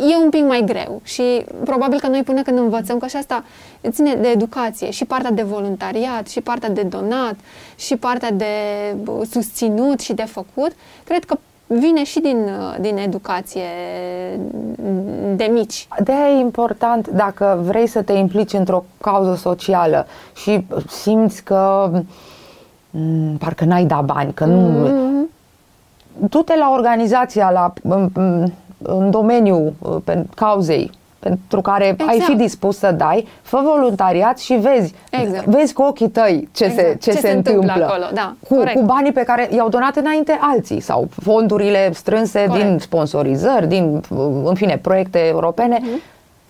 e 0.09 0.23
un 0.23 0.29
pic 0.29 0.43
mai 0.43 0.63
greu 0.65 1.01
și 1.03 1.45
probabil 1.63 1.99
că 1.99 2.07
noi 2.07 2.23
până 2.23 2.41
când 2.41 2.57
învățăm, 2.57 2.97
că 2.97 3.07
și 3.07 3.15
asta 3.15 3.43
ține 3.89 4.13
de 4.13 4.27
educație, 4.27 4.89
și 4.89 5.05
partea 5.05 5.31
de 5.31 5.41
voluntariat, 5.41 6.27
și 6.27 6.41
partea 6.41 6.69
de 6.69 6.81
donat, 6.81 7.35
și 7.75 7.95
partea 7.95 8.31
de 8.31 8.45
susținut 9.31 9.99
și 9.99 10.13
de 10.13 10.23
făcut, 10.23 10.71
cred 11.03 11.23
că 11.23 11.37
vine 11.67 12.03
și 12.03 12.19
din, 12.19 12.49
din 12.79 12.97
educație 12.97 13.63
de 15.35 15.49
mici. 15.51 15.87
de 16.03 16.11
e 16.11 16.39
important 16.39 17.07
dacă 17.07 17.59
vrei 17.63 17.87
să 17.87 18.01
te 18.01 18.13
implici 18.13 18.53
într-o 18.53 18.85
cauză 19.01 19.35
socială 19.35 20.07
și 20.35 20.65
simți 20.87 21.43
că 21.43 21.91
m- 21.93 22.05
mm, 22.89 23.37
parcă 23.37 23.65
n-ai 23.65 23.85
da 23.85 24.01
bani, 24.01 24.33
că 24.33 24.45
nu... 24.45 24.87
Mm-hmm. 24.87 25.33
Du-te 26.29 26.55
la 26.57 26.69
organizația, 26.71 27.51
la 27.51 27.73
m- 27.73 28.09
m- 28.19 28.51
în 28.87 29.11
domeniul 29.11 29.73
uh, 29.79 30.13
cauzei 30.35 30.91
pentru 31.19 31.61
care 31.61 31.87
Exact. 31.87 32.09
ai 32.09 32.19
fi 32.19 32.35
dispus 32.35 32.77
să 32.77 32.91
dai, 32.91 33.27
fă 33.41 33.61
voluntariat 33.63 34.39
și 34.39 34.53
vezi, 34.53 34.93
Exact. 35.09 35.45
vezi 35.45 35.73
cu 35.73 35.81
ochii 35.81 36.09
tăi 36.09 36.49
ce, 36.51 36.63
se, 36.69 36.81
Exact. 36.81 37.01
ce, 37.01 37.11
se, 37.11 37.29
întâmplă, 37.31 37.71
acolo, 37.85 38.03
da, 38.13 38.33
cu, 38.47 38.55
corect. 38.55 38.75
cu 38.79 38.85
banii 38.85 39.11
pe 39.11 39.23
care 39.23 39.49
i-au 39.55 39.69
donat 39.69 39.95
înainte 39.95 40.37
alții 40.41 40.79
sau 40.79 41.07
fondurile 41.23 41.91
strânse 41.93 42.45
Corect. 42.47 42.65
din 42.67 42.79
sponsorizări, 42.79 43.67
din, 43.67 44.01
în 44.43 44.53
fine, 44.55 44.77
proiecte 44.77 45.19
europene. 45.19 45.77
Mhm. 45.81 46.01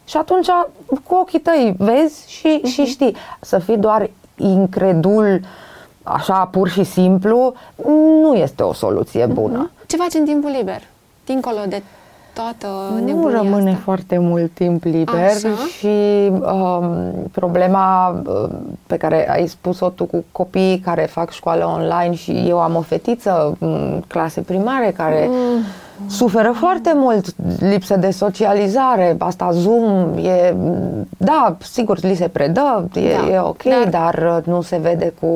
Și 0.06 0.18
atunci, 0.18 0.48
cu 1.04 1.16
ochii 1.16 1.40
tăi, 1.40 1.76
vezi 1.78 2.32
și, 2.32 2.60
Mhm. 2.62 2.68
și 2.72 2.84
știi. 2.86 3.16
Să 3.42 3.58
fii 3.60 3.78
doar 3.78 4.10
incredul, 4.36 5.40
așa, 6.04 6.48
pur 6.52 6.70
și 6.70 6.84
simplu, 6.84 7.54
nu 8.22 8.34
este 8.34 8.64
o 8.64 8.74
soluție 8.74 9.26
bună. 9.26 9.72
Ce 9.86 9.96
faci 9.98 10.14
în 10.14 10.26
timpul 10.26 10.50
liber? 10.58 10.82
Dincolo 11.26 11.58
de 11.68 11.82
toată 12.36 12.68
Nu 12.94 13.06
nebunia 13.06 13.42
rămâne 13.42 13.70
asta. 13.70 13.82
foarte 13.84 14.18
mult 14.18 14.52
timp 14.54 14.84
liber 14.84 15.16
Așa. 15.24 15.50
și 15.78 15.96
um, 16.30 17.14
problema 17.32 18.10
um, 18.10 18.50
pe 18.88 18.98
care 18.98 19.30
ai 19.32 19.48
spus-o 19.48 19.90
tu 19.90 20.04
cu 20.06 20.24
copiii 20.32 20.80
care 20.80 21.02
fac 21.02 21.32
școală 21.32 21.66
online 21.66 22.16
și 22.16 22.44
eu 22.48 22.60
am 22.60 22.76
o 22.76 22.82
fetiță 22.82 23.56
în 23.60 24.04
clase 24.08 24.42
primare 24.42 24.94
care 24.98 25.28
Mm. 25.30 25.62
Suferă 26.10 26.52
foarte 26.52 26.92
mult 26.96 27.26
lipsă 27.60 27.96
de 27.96 28.10
socializare, 28.12 29.16
asta 29.20 29.50
Zoom 29.52 30.18
e, 30.18 30.56
da, 31.18 31.56
sigur, 31.62 32.00
li 32.02 32.16
se 32.16 32.28
predă, 32.28 32.90
e, 32.94 33.00
Da, 33.28 33.34
e 33.34 33.40
ok, 33.40 33.64
dar- 33.64 33.90
dar, 33.90 34.42
nu 34.46 34.62
se 34.62 34.78
vede 34.78 35.14
cu, 35.20 35.28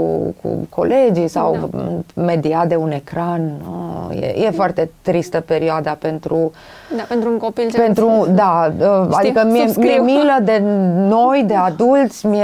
cu 0.42 0.50
colegii 0.70 1.28
sau 1.28 1.70
Da. 1.72 2.22
mediat 2.24 2.68
de 2.68 2.76
un 2.76 2.92
ecran. 2.92 3.52
Oh, 3.70 4.16
e, 4.22 4.46
e 4.46 4.52
foarte 4.52 4.90
tristă 5.02 5.40
perioada 5.40 5.92
pentru 6.00 6.52
Da, 6.98 7.04
pentru 7.08 7.30
un 7.32 7.38
copil 7.38 7.70
ce 7.70 7.78
pentru, 7.82 8.28
da, 8.30 8.72
uh, 8.80 9.08
adică 9.12 9.48
mie, 9.52 9.62
subscriu. 9.68 10.04
mie 10.04 10.14
milă 10.18 10.38
de 10.44 10.62
noi, 11.08 11.44
de 11.48 11.56
adulți, 11.56 12.26
mie, 12.26 12.44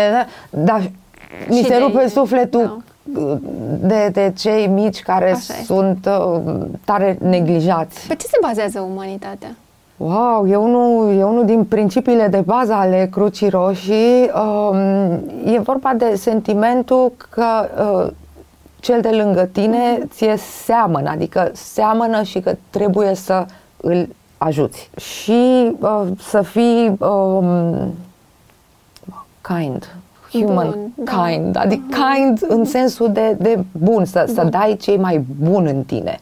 da, 0.50 0.80
mi 1.50 1.56
Și 1.56 1.64
se 1.64 1.70
de 1.70 1.78
rupe 1.82 2.02
ei, 2.02 2.10
sufletul. 2.10 2.62
Uh, 2.62 2.84
de, 3.80 4.10
de 4.12 4.34
cei 4.38 4.68
mici 4.68 5.02
care 5.02 5.26
Așa 5.26 5.34
este. 5.36 5.64
sunt 5.64 6.06
uh, 6.06 6.42
tare 6.86 7.18
neglijați. 7.22 8.08
Pe 8.08 8.16
ce 8.16 8.26
se 8.26 8.38
bazează 8.42 8.80
umanitatea? 8.80 9.56
Wow, 9.98 10.48
e 10.48 10.56
unul, 10.56 11.18
e 11.18 11.24
unul 11.24 11.46
din 11.46 11.64
principiile 11.64 12.28
de 12.28 12.42
bază 12.46 12.74
ale 12.74 13.08
Crucii 13.12 13.50
Roșii. 13.50 14.32
Um, 14.34 14.78
e 15.46 15.60
vorba 15.64 15.94
de 15.94 16.16
sentimentul 16.16 17.12
că 17.30 17.46
uh, 18.06 18.12
cel 18.80 19.02
de 19.02 19.10
lângă 19.10 19.50
tine 19.52 20.08
ție 20.10 20.36
seamănă, 20.38 21.10
adică 21.10 21.52
seamănă 21.54 22.24
și 22.24 22.40
că 22.40 22.56
trebuie 22.70 23.16
să 23.16 23.46
îl 23.78 24.08
ajuți. 24.38 24.90
Și 24.98 25.72
uh, 25.80 26.02
să 26.20 26.42
fii 26.42 26.98
um, 27.00 27.94
kind, 29.42 29.96
human 30.44 30.70
Bun, 30.70 30.92
da. 30.96 31.12
kind, 31.12 31.56
adică 31.60 31.84
kind 32.14 32.46
în 32.48 32.66
sensul 32.66 33.12
de, 33.12 33.36
de 33.40 33.64
bun, 33.72 34.06
să, 34.06 34.32
să 34.34 34.44
dai 34.44 34.78
cei 34.82 34.98
mai 34.98 35.26
bun 35.40 35.66
în 35.66 35.84
tine. 35.84 36.20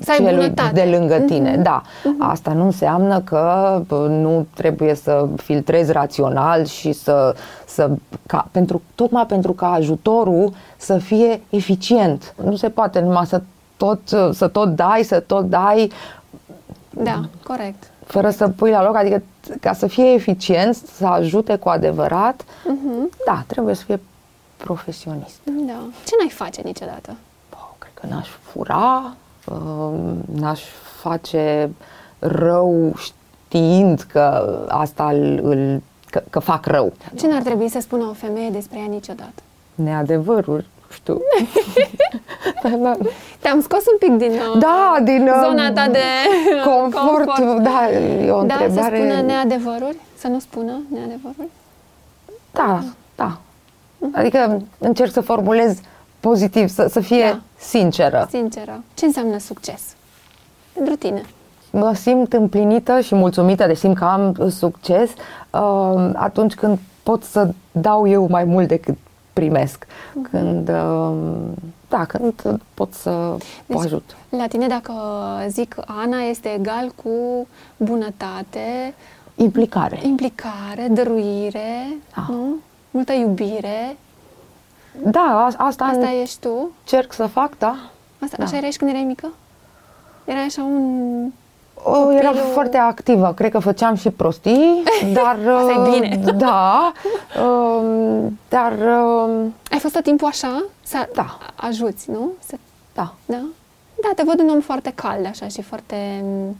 Să 0.00 0.10
ai 0.10 0.16
celui 0.16 0.34
bunătate. 0.34 0.84
de 0.84 0.96
lângă 0.96 1.18
tine, 1.18 1.56
da. 1.56 1.82
Asta 2.18 2.52
nu 2.52 2.64
înseamnă 2.64 3.20
că 3.20 3.82
bă, 3.86 4.06
nu 4.08 4.46
trebuie 4.54 4.94
să 4.94 5.28
filtrezi 5.36 5.92
rațional 5.92 6.64
și 6.64 6.92
să, 6.92 7.34
să 7.66 7.90
ca, 8.26 8.48
pentru, 8.50 8.82
tocmai 8.94 9.26
pentru 9.26 9.52
ca 9.52 9.72
ajutorul 9.72 10.52
să 10.76 10.98
fie 10.98 11.40
eficient. 11.50 12.34
Nu 12.44 12.56
se 12.56 12.68
poate 12.68 13.00
numai 13.00 13.26
să 13.26 13.42
tot, 13.76 14.00
să 14.32 14.48
tot 14.48 14.68
dai, 14.68 15.02
să 15.02 15.20
tot 15.20 15.44
dai 15.48 15.90
Da, 16.90 17.20
corect. 17.44 17.90
Fără 18.10 18.30
să 18.30 18.48
pui 18.48 18.70
la 18.70 18.82
loc, 18.82 18.96
adică 18.96 19.22
ca 19.60 19.72
să 19.72 19.86
fie 19.86 20.12
eficient, 20.12 20.74
să 20.74 21.06
ajute 21.06 21.56
cu 21.56 21.68
adevărat, 21.68 22.44
da, 23.26 23.44
trebuie 23.46 23.74
să 23.74 23.84
fie 23.84 24.00
profesionist. 24.56 25.40
Da. 25.44 25.82
Ce 26.06 26.14
n-ai 26.18 26.28
face 26.28 26.60
niciodată? 26.64 27.16
Bă, 27.50 27.56
cred 27.78 27.92
că 27.94 28.06
n-aș 28.06 28.28
fura, 28.28 29.14
uh, 29.46 29.98
n-aș 30.34 30.62
face 31.00 31.70
rău 32.18 32.92
știind 32.96 34.00
că 34.00 34.66
asta 34.68 35.08
îl, 35.10 35.40
îl 35.42 35.82
că, 36.10 36.22
că 36.30 36.38
fac 36.38 36.66
rău. 36.66 36.92
Ce 37.18 37.26
n-ar 37.26 37.42
trebui 37.42 37.68
să 37.68 37.80
spună 37.80 38.04
o 38.04 38.12
femeie 38.12 38.50
despre 38.50 38.78
ea 38.78 38.86
niciodată? 38.86 39.42
Neadevăruri, 39.74 40.66
știu. 40.92 41.20
Da, 42.82 42.96
Te-am 43.38 43.60
scos 43.60 43.82
un 43.92 43.98
pic 43.98 44.28
din, 44.28 44.38
uh, 44.38 44.58
da, 44.58 44.96
din 45.02 45.22
uh, 45.28 45.40
zona 45.44 45.72
ta 45.72 45.88
de 45.88 45.98
confort, 46.70 47.24
confort. 47.24 47.62
da, 47.62 47.90
e 47.90 48.30
o 48.30 48.42
Da, 48.42 48.54
să 48.58 48.64
întrebare. 48.64 48.96
spună 48.96 49.20
neadevăruri? 49.22 49.96
Să 50.18 50.26
nu 50.28 50.38
spună 50.38 50.72
neadevăruri? 50.92 51.48
Da, 52.50 52.82
da. 53.16 53.38
Adică 54.12 54.62
încerc 54.78 55.12
să 55.12 55.20
formulez 55.20 55.78
pozitiv, 56.20 56.68
să, 56.68 56.86
să 56.90 57.00
fie 57.00 57.26
Da. 57.30 57.40
sinceră. 57.58 58.26
Sinceră. 58.30 58.82
Ce 58.94 59.04
înseamnă 59.04 59.38
succes? 59.38 59.82
Pentru 60.72 60.96
tine. 60.96 61.22
Mă 61.70 61.92
simt 61.94 62.32
împlinită 62.32 63.00
și 63.00 63.14
mulțumită 63.14 63.66
de 63.66 63.74
simt 63.74 63.96
că 63.96 64.04
am 64.04 64.50
succes 64.50 65.10
uh, 65.50 66.10
atunci 66.14 66.54
când 66.54 66.78
pot 67.02 67.22
să 67.22 67.48
dau 67.72 68.08
eu 68.08 68.26
mai 68.30 68.44
mult 68.44 68.68
decât 68.68 68.94
primesc. 69.32 69.86
Când, 70.30 70.68
uh, 70.68 71.12
da, 71.88 72.04
când 72.04 72.58
pot 72.74 72.92
să 72.92 73.36
Deci, 73.66 73.76
o 73.76 73.80
ajut. 73.80 74.16
La 74.28 74.46
tine, 74.46 74.66
dacă 74.66 74.92
zic 75.48 75.74
Ana, 75.86 76.18
este 76.20 76.48
egal 76.48 76.92
cu 77.02 77.46
bunătate, 77.76 78.94
Implicare. 79.34 79.98
implicare, 80.06 80.88
dăruire, 80.90 81.86
Da. 82.16 82.26
nu? 82.28 82.54
Multă 82.90 83.12
iubire. 83.12 83.96
Da, 85.04 85.20
a- 85.58 85.64
asta, 85.64 85.84
Asta 85.84 86.10
ești 86.22 86.40
tu? 86.40 86.70
încerc 86.80 87.12
să 87.12 87.26
fac, 87.26 87.58
da. 87.58 87.76
Asta, 88.22 88.36
Da. 88.38 88.44
Așa 88.44 88.56
erai 88.56 88.70
și 88.70 88.78
când 88.78 88.90
erai 88.90 89.02
mică? 89.02 89.28
Erai 90.24 90.42
așa 90.44 90.62
un... 90.62 91.32
O, 91.84 92.12
eram 92.12 92.32
Copilul- 92.32 92.52
foarte 92.52 92.76
activă, 92.76 93.32
cred 93.36 93.50
că 93.50 93.58
făceam 93.58 93.94
și 93.94 94.10
prostii, 94.10 94.82
dar... 95.12 95.36
Asta 95.56 95.72
e 95.72 95.78
uh, 95.80 95.90
bine. 95.92 96.20
Da, 96.38 96.92
um, 97.44 98.38
dar... 98.48 98.72
um, 98.72 99.54
Ai 99.70 99.78
fost 99.78 99.94
tot 99.94 100.02
timpul 100.02 100.26
așa? 100.28 100.64
Să 100.82 101.08
Da. 101.14 101.38
ajuți, 101.54 102.10
nu? 102.10 102.30
Să, 102.46 102.54
Da, 102.94 103.12
da? 103.26 103.40
Da, 104.02 104.08
te 104.16 104.22
văd 104.26 104.40
un 104.40 104.48
om 104.48 104.60
foarte 104.60 104.92
cald, 104.94 105.26
așa, 105.26 105.46
și 105.48 105.62
foarte 105.62 106.24
m, 106.24 106.56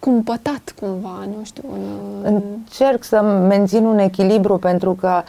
cumpătat, 0.00 0.74
cumva, 0.80 1.18
nu 1.26 1.44
știu. 1.44 1.62
În, 2.22 2.32
Încerc 2.34 3.04
să 3.04 3.20
mențin 3.22 3.84
un 3.84 3.98
echilibru 3.98 4.56
pentru 4.58 4.92
că 5.00 5.22
m, 5.22 5.24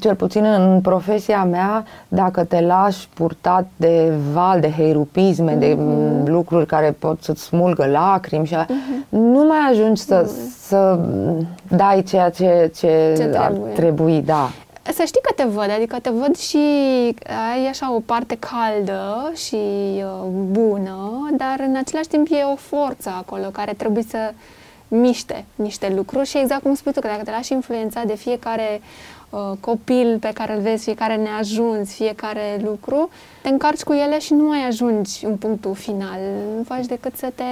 cel 0.00 0.14
puțin 0.14 0.44
în 0.44 0.80
profesia 0.80 1.44
mea, 1.44 1.84
dacă 2.08 2.44
te 2.44 2.60
lași 2.60 3.08
purtat 3.14 3.66
de 3.76 4.12
val, 4.32 4.60
de 4.60 4.70
heirupisme, 4.76 5.54
de 5.54 5.74
Mhm. 5.78 5.84
m, 5.84 6.26
lucruri 6.26 6.66
care 6.66 6.96
pot 6.98 7.22
să-ți 7.22 7.42
smulgă 7.42 7.86
lacrimi 7.86 8.46
și 8.46 8.54
a, 8.54 8.66
nu 9.08 9.44
mai 9.46 9.58
ajungi 9.70 10.02
să, 10.02 10.30
să 10.60 10.98
m, 11.02 11.46
dai 11.76 12.02
ceea 12.02 12.30
ce, 12.30 12.70
ce, 12.76 13.14
Ce 13.16 13.36
ar 13.36 13.46
trebuie. 13.50 13.72
trebui, 13.72 14.22
da. 14.22 14.48
Să 14.82 15.02
știi 15.06 15.20
că 15.22 15.32
te 15.36 15.44
văd, 15.44 15.70
adică 15.76 15.96
te 16.02 16.10
văd 16.10 16.36
și 16.36 16.56
ai 17.54 17.66
așa 17.70 17.94
o 17.94 18.00
parte 18.06 18.38
caldă 18.38 19.32
și 19.34 19.56
uh, 19.96 20.26
bună, 20.50 21.28
dar 21.36 21.56
în 21.66 21.76
același 21.76 22.08
timp 22.08 22.26
e 22.30 22.42
o 22.52 22.56
forță 22.56 23.10
acolo 23.18 23.44
care 23.52 23.72
trebuie 23.76 24.02
să 24.08 24.32
miște 24.88 25.44
niște 25.54 25.92
lucruri 25.96 26.26
și 26.28 26.38
exact 26.38 26.62
cum 26.62 26.74
spui 26.74 26.92
tu, 26.92 27.00
că 27.00 27.06
dacă 27.06 27.22
te 27.24 27.30
lași 27.30 27.52
influența 27.52 28.02
de 28.06 28.14
fiecare 28.16 28.68
uh, 28.72 28.80
copil 29.60 30.16
pe 30.20 30.30
care 30.34 30.54
îl 30.54 30.60
vezi, 30.62 30.82
fiecare 30.84 31.16
neajuns, 31.16 31.94
fiecare 31.94 32.60
lucru, 32.64 33.08
te 33.42 33.48
încarci 33.48 33.82
cu 33.82 33.92
ele 33.92 34.18
și 34.18 34.34
nu 34.34 34.44
mai 34.48 34.58
ajungi 34.68 35.24
în 35.26 35.36
punctul 35.36 35.74
final. 35.74 36.18
Nu 36.56 36.62
faci 36.62 36.86
decât 36.86 37.16
să 37.16 37.26
te 37.34 37.42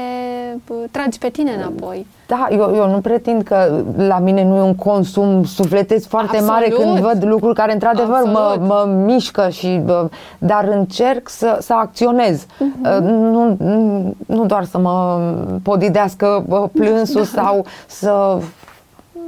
uh, 0.68 0.76
tragi 0.90 1.18
pe 1.18 1.28
tine 1.28 1.50
înapoi. 1.52 2.06
Da, 2.26 2.46
eu, 2.50 2.74
eu 2.74 2.90
nu 2.90 3.00
pretind 3.00 3.42
că 3.42 3.82
la 3.96 4.18
mine 4.18 4.44
nu 4.44 4.56
e 4.56 4.60
un 4.60 4.74
consum 4.74 5.44
sufletesc 5.44 6.08
foarte 6.08 6.36
Absolut. 6.36 6.52
mare 6.52 6.68
când 6.68 6.98
văd 6.98 7.24
lucruri 7.24 7.54
care 7.54 7.72
într-adevăr 7.72 8.22
mă, 8.24 8.38
Absolut. 8.38 8.68
mă 8.68 9.02
mișcă 9.04 9.48
și 9.48 9.80
bă, 9.84 10.08
dar 10.38 10.64
încerc 10.64 11.28
să, 11.28 11.58
să 11.60 11.72
acționez. 11.72 12.46
Mhm. 12.58 12.80
Uh, 12.84 12.98
Nu, 13.00 13.56
nu- 13.58 14.14
nu 14.26 14.46
doar 14.46 14.64
să 14.64 14.78
mă 14.78 15.20
podidească 15.62 16.44
bă, 16.48 16.68
plânsul 16.72 17.24
sau 17.38 17.64
să 17.86 18.36
bă, 18.38 18.42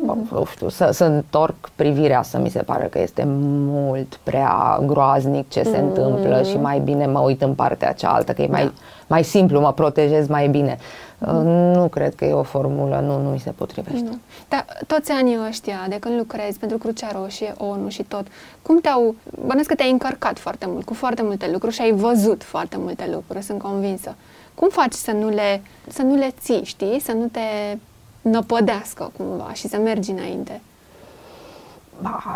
nu 0.05 0.45
știu, 0.51 0.69
să, 0.69 0.91
să 0.93 1.05
întorc 1.05 1.71
privirea 1.75 2.23
să 2.23 2.39
mi 2.39 2.51
se 2.51 2.63
pare 2.63 2.87
că 2.87 3.01
este 3.01 3.25
mult 3.27 4.21
prea 4.23 4.81
groaznic 4.87 5.49
ce 5.49 5.63
se 5.63 5.77
întâmplă 5.79 6.43
și 6.43 6.57
mai 6.57 6.79
bine 6.79 7.07
mă 7.07 7.19
uit 7.19 7.43
în 7.43 7.55
partea 7.55 7.93
cealaltă, 7.93 8.33
că 8.33 8.43
e 8.43 8.47
mai, 8.47 8.65
Da. 8.65 8.73
mai 9.07 9.25
simplu, 9.25 9.61
mă 9.61 9.73
protejez 9.73 10.27
mai 10.27 10.49
bine. 10.49 10.79
Uh, 11.19 11.29
Nu 11.75 11.89
cred 11.89 12.15
că 12.15 12.25
e 12.25 12.33
o 12.33 12.43
formulă, 12.43 13.03
nu, 13.07 13.23
nu 13.23 13.29
mi 13.29 13.39
se 13.39 13.51
potrivește. 13.51 14.05
Nu. 14.05 14.19
Dar 14.49 14.65
toți 14.87 15.11
anii 15.13 15.39
ăștia, 15.49 15.87
de 15.89 15.97
când 15.99 16.19
lucrezi 16.19 16.59
pentru 16.59 16.79
Crucea 16.79 17.09
Roșie, 17.13 17.55
ONU 17.59 17.89
și 17.89 18.03
tot, 18.03 18.27
cum 18.63 18.81
te-au... 18.81 19.15
Bănesc 19.47 19.69
că 19.69 19.75
te-ai 19.75 19.91
încărcat 19.91 20.39
foarte 20.39 20.67
mult, 20.69 20.85
cu 20.85 20.95
foarte 20.95 21.23
multe 21.23 21.51
lucruri 21.53 21.75
și 21.75 21.81
ai 21.81 21.93
văzut 21.93 22.43
foarte 22.43 22.77
multe 22.79 23.11
lucruri, 23.15 23.45
sunt 23.45 23.59
convinsă. 23.63 24.15
Cum 24.55 24.69
faci 24.69 24.93
să 24.93 25.11
nu 25.11 25.29
le, 25.29 25.63
să 25.89 26.03
nu 26.03 26.15
le 26.15 26.35
ții, 26.41 26.65
știi? 26.65 27.01
Să 27.01 27.13
nu 27.13 27.27
te 27.27 27.77
năpădească 28.23 29.11
cumva 29.17 29.53
și 29.53 29.69
să 29.69 29.77
mergi 29.77 30.11
înainte? 30.11 30.61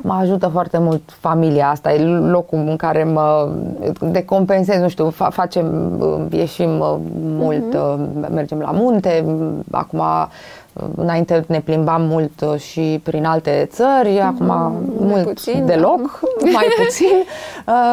mă 0.02 0.14
ajută 0.14 0.46
foarte 0.46 0.78
mult 0.78 1.02
familia 1.20 1.68
asta, 1.68 1.92
e 1.92 2.04
locul 2.06 2.58
în 2.58 2.76
care 2.76 3.04
mă 3.04 3.48
decompensez, 4.00 4.80
nu 4.80 4.88
știu, 4.88 5.10
fa- 5.10 5.30
facem, 5.30 5.98
ieșim 6.30 6.70
mult, 7.20 7.74
uh-huh. 7.74 8.30
mergem 8.30 8.58
la 8.58 8.70
munte, 8.70 9.24
acum 9.70 10.02
înainte 10.96 11.44
ne 11.46 11.60
plimbam 11.60 12.02
mult 12.02 12.58
și 12.58 13.00
prin 13.02 13.24
alte 13.24 13.68
țări, 13.70 14.18
uh-huh. 14.18 14.26
acum 14.26 14.46
mai 14.46 14.72
mult 14.98 15.22
puțin, 15.22 15.66
deloc, 15.66 16.20
da. 16.42 16.50
mai 16.50 16.66
puțin. 16.76 17.24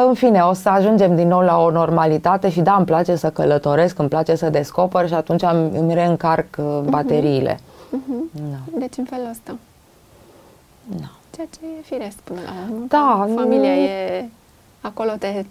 În 0.08 0.14
fine, 0.14 0.40
o 0.40 0.54
să 0.54 0.70
ajungem 0.70 1.16
din 1.16 1.28
nou 1.28 1.40
la 1.40 1.58
o 1.58 1.72
normalitate 1.72 2.50
și 2.50 2.62
da, 2.62 2.76
îmi 2.78 2.86
place 2.86 3.16
să 3.16 3.30
călătoresc, 3.30 4.00
îmi 4.00 4.10
place 4.10 4.36
să 4.36 4.50
descoper 4.50 5.08
și 5.08 5.14
atunci 5.14 5.42
îmi 5.78 5.94
reîncarc 5.94 6.58
bateriile. 6.90 7.60
Uh-huh. 7.98 8.32
Da. 8.32 8.80
Deci 8.80 8.98
în 8.98 9.06
felul 9.06 9.28
ăsta. 9.30 9.56
Da 10.86 11.12
ceea 11.36 11.48
ce 11.52 11.60
e 11.80 11.96
firesc 11.96 12.18
până 12.18 12.40
la 12.46 12.52
urmă. 12.70 12.86
Da. 12.88 13.28
Familia 13.36 13.74
nu... 13.74 13.80
e 13.80 14.30
acolo, 14.82 15.12
te, 15.20 15.46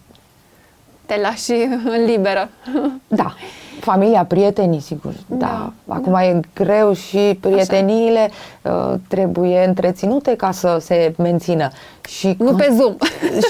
te 1.07 1.21
lași 1.21 1.53
în 1.85 2.05
liberă. 2.05 2.49
Da. 3.09 3.35
Familia, 3.81 4.25
prietenii, 4.25 4.81
sigur. 4.81 5.13
Da. 5.27 5.37
da. 5.37 5.73
Acum 5.95 6.13
da. 6.13 6.25
e 6.25 6.41
greu 6.55 6.93
și 6.93 7.39
prieteniile 7.41 8.31
uh, 8.63 8.95
trebuie 9.09 9.65
întreținute 9.65 10.37
ca 10.37 10.51
să 10.51 10.79
se 10.81 11.15
mențină. 11.19 11.71
Și 12.09 12.35
nu 12.39 12.55
pe 12.55 12.75
Zoom. 12.77 12.95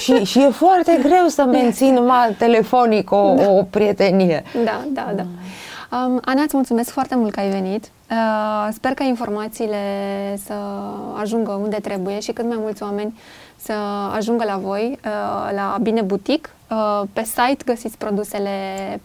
Și, 0.01 0.25
și 0.25 0.39
e 0.43 0.51
foarte 0.51 0.99
greu 1.03 1.27
să 1.27 1.45
mențin 1.45 1.95
numai 1.95 2.35
telefonic 2.39 3.11
o, 3.11 3.35
da. 3.37 3.51
o 3.51 3.63
prietenie. 3.63 4.43
Da, 4.65 4.85
da, 4.93 5.13
da. 5.15 5.25
Um, 5.93 6.21
Ana, 6.25 6.43
îți 6.43 6.57
mulțumesc 6.57 6.91
foarte 6.91 7.15
mult 7.15 7.33
că 7.33 7.41
ai 7.41 7.51
venit. 7.51 7.91
Uh, 8.11 8.69
sper 8.73 8.95
că 8.95 9.03
informațiile 9.03 9.79
să 10.45 10.55
ajungă 11.21 11.53
unde 11.53 11.77
trebuie 11.77 12.21
și 12.21 12.33
cât 12.33 12.45
mai 12.45 12.57
mulți 12.61 12.83
oameni 12.83 13.19
să 13.57 13.73
ajungă 14.17 14.45
la 14.45 14.57
voi, 14.57 14.99
uh, 15.05 15.53
la 15.55 15.79
Bine 15.83 16.01
Butic. 16.01 16.55
Uh, 16.71 17.03
pe 17.13 17.23
site 17.25 17.65
găsiți 17.65 17.99
produsele 17.99 18.51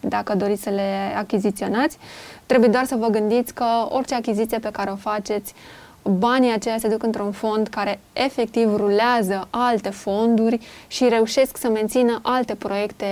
dacă 0.00 0.34
doriți 0.34 0.62
să 0.62 0.70
le 0.70 1.14
achiziționați. 1.18 1.98
Trebuie 2.46 2.68
doar 2.70 2.84
să 2.84 2.96
vă 2.96 3.06
gândiți 3.06 3.54
că 3.54 3.64
orice 3.88 4.14
achiziție 4.14 4.58
pe 4.58 4.70
care 4.72 4.90
o 4.90 4.96
faceți, 4.96 5.54
banii 6.02 6.52
aceia 6.52 6.78
se 6.78 6.88
duc 6.88 7.02
într-un 7.02 7.32
fond 7.32 7.68
care 7.68 8.00
efectiv 8.12 8.76
rulează 8.76 9.48
alte 9.50 9.90
fonduri 9.90 10.60
și 10.86 11.08
reușesc 11.08 11.56
să 11.56 11.68
mențină 11.68 12.20
alte 12.22 12.54
proiecte 12.54 13.06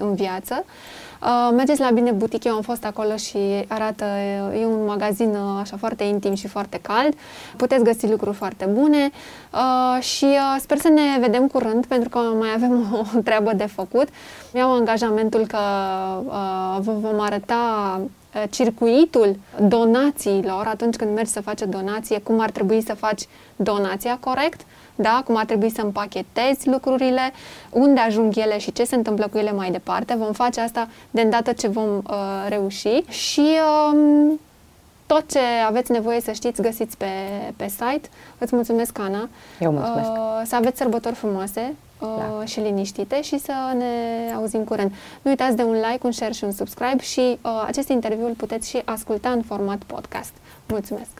în 0.00 0.14
viață. 0.14 0.64
Uh, 0.66 1.03
mergeți 1.52 1.80
la 1.80 1.90
Bine 1.90 2.10
Boutique, 2.10 2.50
eu 2.50 2.56
am 2.56 2.62
fost 2.62 2.84
acolo 2.84 3.16
și 3.16 3.38
arată, 3.68 4.04
e 4.60 4.64
un 4.64 4.84
magazin 4.84 5.28
uh, 5.28 5.58
așa 5.60 5.76
foarte 5.76 6.04
intim 6.04 6.34
și 6.34 6.48
foarte 6.48 6.78
cald. 6.82 7.14
Puteți 7.56 7.84
găsi 7.84 8.08
lucruri 8.08 8.36
foarte 8.36 8.64
bune 8.64 9.10
uh, 9.52 10.02
și 10.02 10.24
uh, 10.24 10.56
sper 10.60 10.78
să 10.78 10.88
ne 10.88 11.18
vedem 11.20 11.46
curând 11.46 11.86
pentru 11.86 12.08
că 12.08 12.18
mai 12.18 12.48
avem 12.54 12.86
o 13.16 13.20
treabă 13.20 13.52
de 13.54 13.66
făcut. 13.66 14.08
Mi-au 14.52 14.72
angajamentul 14.72 15.46
că 15.46 15.58
uh, 16.24 16.78
vă 16.80 16.92
vom 17.00 17.20
arăta 17.20 18.00
uh, 18.00 18.42
circuitul 18.50 19.36
donațiilor 19.68 20.66
atunci 20.66 20.96
când 20.96 21.14
mergi 21.14 21.30
să 21.30 21.40
faci 21.40 21.60
o 21.60 21.66
donație, 21.66 22.18
cum 22.18 22.40
ar 22.40 22.50
trebui 22.50 22.82
să 22.82 22.94
faci 22.94 23.22
donația 23.56 24.18
corect 24.20 24.60
da? 24.94 25.22
cum 25.24 25.36
ar 25.36 25.44
trebui 25.44 25.70
să 25.70 25.80
împachetezi 25.80 26.68
lucrurile, 26.68 27.32
unde 27.70 28.00
ajung 28.00 28.36
ele 28.36 28.58
și 28.58 28.72
ce 28.72 28.84
se 28.84 28.94
întâmplă 28.94 29.28
cu 29.32 29.38
ele 29.38 29.52
mai 29.52 29.70
departe. 29.70 30.14
Vom 30.18 30.32
face 30.32 30.60
asta 30.60 30.88
de 31.10 31.20
îndată 31.20 31.52
ce 31.52 31.68
vom 31.68 31.96
uh, 31.96 32.46
reuși 32.48 33.04
și 33.08 33.46
uh, 33.92 34.32
tot 35.06 35.30
ce 35.30 35.38
aveți 35.66 35.92
nevoie 35.92 36.20
să 36.20 36.32
știți 36.32 36.62
găsiți 36.62 36.96
pe, 36.96 37.06
pe 37.56 37.68
site. 37.68 38.08
Îți 38.38 38.54
mulțumesc, 38.54 38.98
Ana. 38.98 39.28
Eu 39.60 39.72
mulțumesc. 39.72 40.10
Uh, 40.10 40.42
să 40.44 40.56
aveți 40.56 40.78
sărbători 40.78 41.14
frumoase 41.14 41.74
uh, 41.98 42.08
da. 42.18 42.44
și 42.44 42.60
liniștite 42.60 43.22
și 43.22 43.38
să 43.38 43.52
ne 43.76 44.32
auzim 44.34 44.64
curând. 44.64 44.90
Nu 45.22 45.30
uitați 45.30 45.56
de 45.56 45.62
un 45.62 45.72
like, 45.72 46.00
un 46.02 46.12
share 46.12 46.32
și 46.32 46.44
un 46.44 46.52
subscribe 46.52 47.02
și 47.02 47.38
uh, 47.42 47.64
acest 47.66 47.88
interviu 47.88 48.26
îl 48.26 48.34
puteți 48.34 48.68
și 48.68 48.82
asculta 48.84 49.30
în 49.30 49.42
format 49.42 49.82
podcast. 49.82 50.32
Mulțumesc! 50.68 51.13